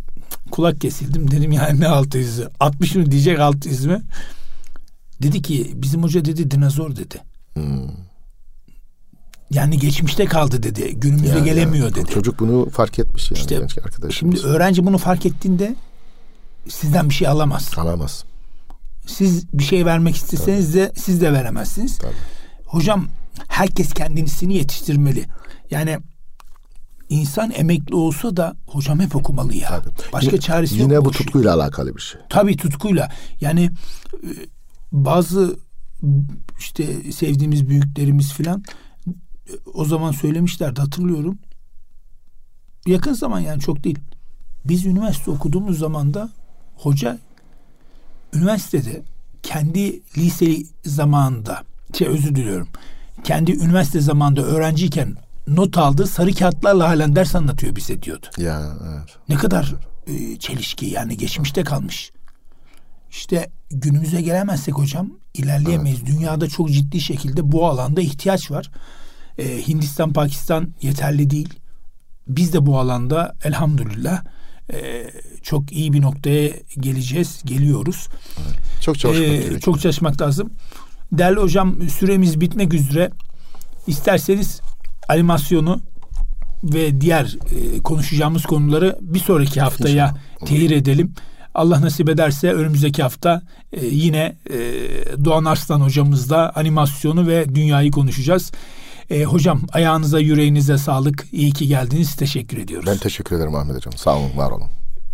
Kulak 0.51 0.81
kesildim. 0.81 1.31
Dedim 1.31 1.51
yani 1.51 1.79
ne 1.79 1.85
600'ü? 1.85 2.49
60 2.59 2.95
mı 2.95 3.11
diyecek 3.11 3.39
600 3.39 3.85
mü? 3.85 4.01
Dedi 5.21 5.41
ki 5.41 5.71
bizim 5.75 6.03
hoca 6.03 6.25
dedi 6.25 6.51
dinozor 6.51 6.95
dedi. 6.95 7.21
Hmm. 7.53 7.89
Yani 9.51 9.79
geçmişte 9.79 10.25
kaldı 10.25 10.63
dedi. 10.63 10.99
Günümüze 10.99 11.35
yani, 11.35 11.45
gelemiyor 11.45 11.85
yani. 11.85 11.95
dedi. 11.95 12.11
Çocuk 12.11 12.39
bunu 12.39 12.69
fark 12.69 12.99
etmiş 12.99 13.31
yani. 13.31 13.39
İşte, 13.39 13.67
şimdi 14.11 14.39
öğrenci 14.39 14.85
bunu 14.85 14.97
fark 14.97 15.25
ettiğinde 15.25 15.75
sizden 16.69 17.09
bir 17.09 17.13
şey 17.13 17.27
alamaz. 17.27 17.71
Alamaz. 17.77 18.23
Siz 19.05 19.53
bir 19.53 19.63
şey 19.63 19.85
vermek 19.85 20.15
isteseniz 20.15 20.75
de 20.75 20.91
siz 20.95 21.21
de 21.21 21.33
veremezsiniz. 21.33 21.97
Tabii. 21.97 22.13
Hocam 22.65 23.07
herkes 23.47 23.93
kendisini 23.93 24.53
yetiştirmeli. 24.53 25.25
Yani 25.71 25.99
insan 27.09 27.51
emekli 27.51 27.95
olsa 27.95 28.37
da 28.37 28.55
hocam 28.67 28.99
hep 28.99 29.15
okumalı 29.15 29.53
ya. 29.53 29.69
Tabii. 29.69 30.13
Başka 30.13 30.31
yine, 30.31 30.39
çaresi 30.39 30.73
yine 30.73 30.83
yok. 30.83 30.91
Yine 30.91 31.05
bu 31.05 31.11
tutkuyla 31.11 31.53
şey. 31.53 31.61
alakalı 31.61 31.95
bir 31.95 32.01
şey. 32.01 32.21
Tabii 32.29 32.57
tutkuyla. 32.57 33.11
Yani 33.41 33.63
e, 34.13 34.29
bazı 34.91 35.59
işte 36.59 37.11
sevdiğimiz 37.11 37.69
büyüklerimiz 37.69 38.33
filan 38.33 38.63
o 39.73 39.85
zaman 39.85 40.11
söylemişlerdi 40.11 40.81
hatırlıyorum. 40.81 41.39
Yakın 42.87 43.13
zaman 43.13 43.39
yani 43.39 43.61
çok 43.61 43.83
değil. 43.83 43.99
Biz 44.65 44.85
üniversite 44.85 45.31
okuduğumuz 45.31 45.79
zaman 45.79 46.13
da 46.13 46.29
hoca 46.83 47.19
üniversitede 48.33 49.01
kendi 49.43 50.01
lise 50.17 50.57
zamanında 50.85 51.63
şey 51.97 52.07
özür 52.07 52.35
diliyorum. 52.35 52.67
Kendi 53.23 53.51
üniversite 53.51 54.01
zamanında 54.01 54.41
öğrenciyken 54.41 55.15
not 55.47 55.77
aldığı 55.77 56.07
sarı 56.07 56.33
kağıtlarla 56.33 56.89
halen 56.89 57.15
ders 57.15 57.35
anlatıyor 57.35 57.75
bize 57.75 58.01
diyordu. 58.01 58.25
Ya 58.37 58.77
evet. 58.87 59.17
Ne 59.29 59.35
kadar 59.35 59.75
e, 60.07 60.39
çelişki 60.39 60.85
yani 60.85 61.17
geçmişte 61.17 61.63
kalmış. 61.63 62.11
İşte 63.11 63.49
günümüze 63.71 64.21
gelemezsek 64.21 64.73
hocam 64.73 65.09
ilerleyemeyiz. 65.33 65.99
Evet. 65.99 66.11
Dünyada 66.11 66.49
çok 66.49 66.71
ciddi 66.71 67.01
şekilde 67.01 67.51
bu 67.51 67.67
alanda 67.67 68.01
ihtiyaç 68.01 68.51
var. 68.51 68.71
Ee, 69.37 69.67
Hindistan, 69.67 70.13
Pakistan 70.13 70.73
yeterli 70.81 71.29
değil. 71.29 71.53
Biz 72.27 72.53
de 72.53 72.65
bu 72.65 72.79
alanda 72.79 73.35
elhamdülillah 73.43 74.23
e, 74.73 75.09
çok 75.41 75.71
iyi 75.71 75.93
bir 75.93 76.01
noktaya 76.01 76.49
geleceğiz, 76.79 77.41
geliyoruz. 77.45 78.07
Evet. 78.37 78.81
Çok 78.81 78.99
çalışmak 78.99 79.29
ee, 79.29 79.59
Çok 79.59 79.81
çalışmak 79.81 80.21
lazım. 80.21 80.53
Değerli 81.11 81.39
hocam 81.39 81.89
süremiz 81.89 82.41
bitmek 82.41 82.73
üzere. 82.73 83.11
İsterseniz 83.87 84.61
animasyonu 85.09 85.81
ve 86.63 87.01
diğer 87.01 87.37
e, 87.51 87.79
konuşacağımız 87.79 88.43
konuları 88.43 88.97
bir 89.01 89.19
sonraki 89.19 89.61
haftaya 89.61 90.15
tehir 90.45 90.71
edelim. 90.71 91.13
Allah 91.55 91.81
nasip 91.81 92.09
ederse 92.09 92.53
önümüzdeki 92.53 93.03
hafta 93.03 93.41
e, 93.73 93.85
yine 93.85 94.35
e, 94.49 94.57
Doğan 95.25 95.45
Arslan 95.45 95.81
hocamızla 95.81 96.51
animasyonu 96.55 97.27
ve 97.27 97.55
dünyayı 97.55 97.91
konuşacağız. 97.91 98.51
E, 99.09 99.23
hocam 99.23 99.61
ayağınıza 99.73 100.19
yüreğinize 100.19 100.77
sağlık. 100.77 101.27
İyi 101.31 101.51
ki 101.51 101.67
geldiniz. 101.67 102.15
Teşekkür 102.15 102.57
ediyoruz. 102.57 102.87
Ben 102.87 102.97
teşekkür 102.97 103.35
ederim 103.35 103.55
Ahmet 103.55 103.75
Hocam. 103.75 103.93
Sağ 103.93 104.17
olun, 104.17 104.37
var 104.37 104.51
olun. 104.51 104.67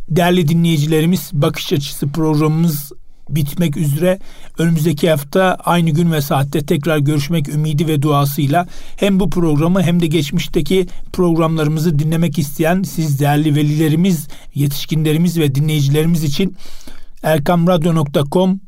Değerli 0.10 0.48
dinleyicilerimiz 0.48 1.30
bakış 1.34 1.74
açısı 1.74 2.08
programımız 2.08 2.92
bitmek 3.30 3.78
üzere. 3.78 4.20
Önümüzdeki 4.58 5.10
hafta 5.10 5.58
aynı 5.66 5.90
gün 5.90 6.12
ve 6.12 6.22
saatte 6.22 6.66
tekrar 6.66 6.98
görüşmek 6.98 7.50
ümidi 7.50 7.88
ve 7.88 8.02
duasıyla 8.02 8.68
hem 8.98 9.20
bu 9.20 9.30
programı 9.30 9.84
hem 9.84 10.02
de 10.02 10.08
geçmişteki 10.08 10.88
programlarımızı 11.14 12.00
dinlemek 12.00 12.40
isteyen 12.40 12.84
siz 12.84 13.20
değerli 13.20 13.56
velilerimiz, 13.56 14.28
yetişkinlerimiz 14.56 15.40
ve 15.40 15.56
dinleyicilerimiz 15.56 16.24
için 16.24 16.56
erkamradyo.com 17.24 18.60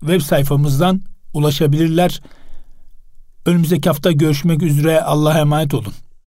web 0.00 0.20
sayfamızdan 0.20 1.00
ulaşabilirler. 1.34 2.20
Önümüzdeki 3.46 3.88
hafta 3.88 4.12
görüşmek 4.12 4.62
üzere. 4.62 5.00
Allah'a 5.00 5.38
emanet 5.38 5.74
olun. 5.74 5.94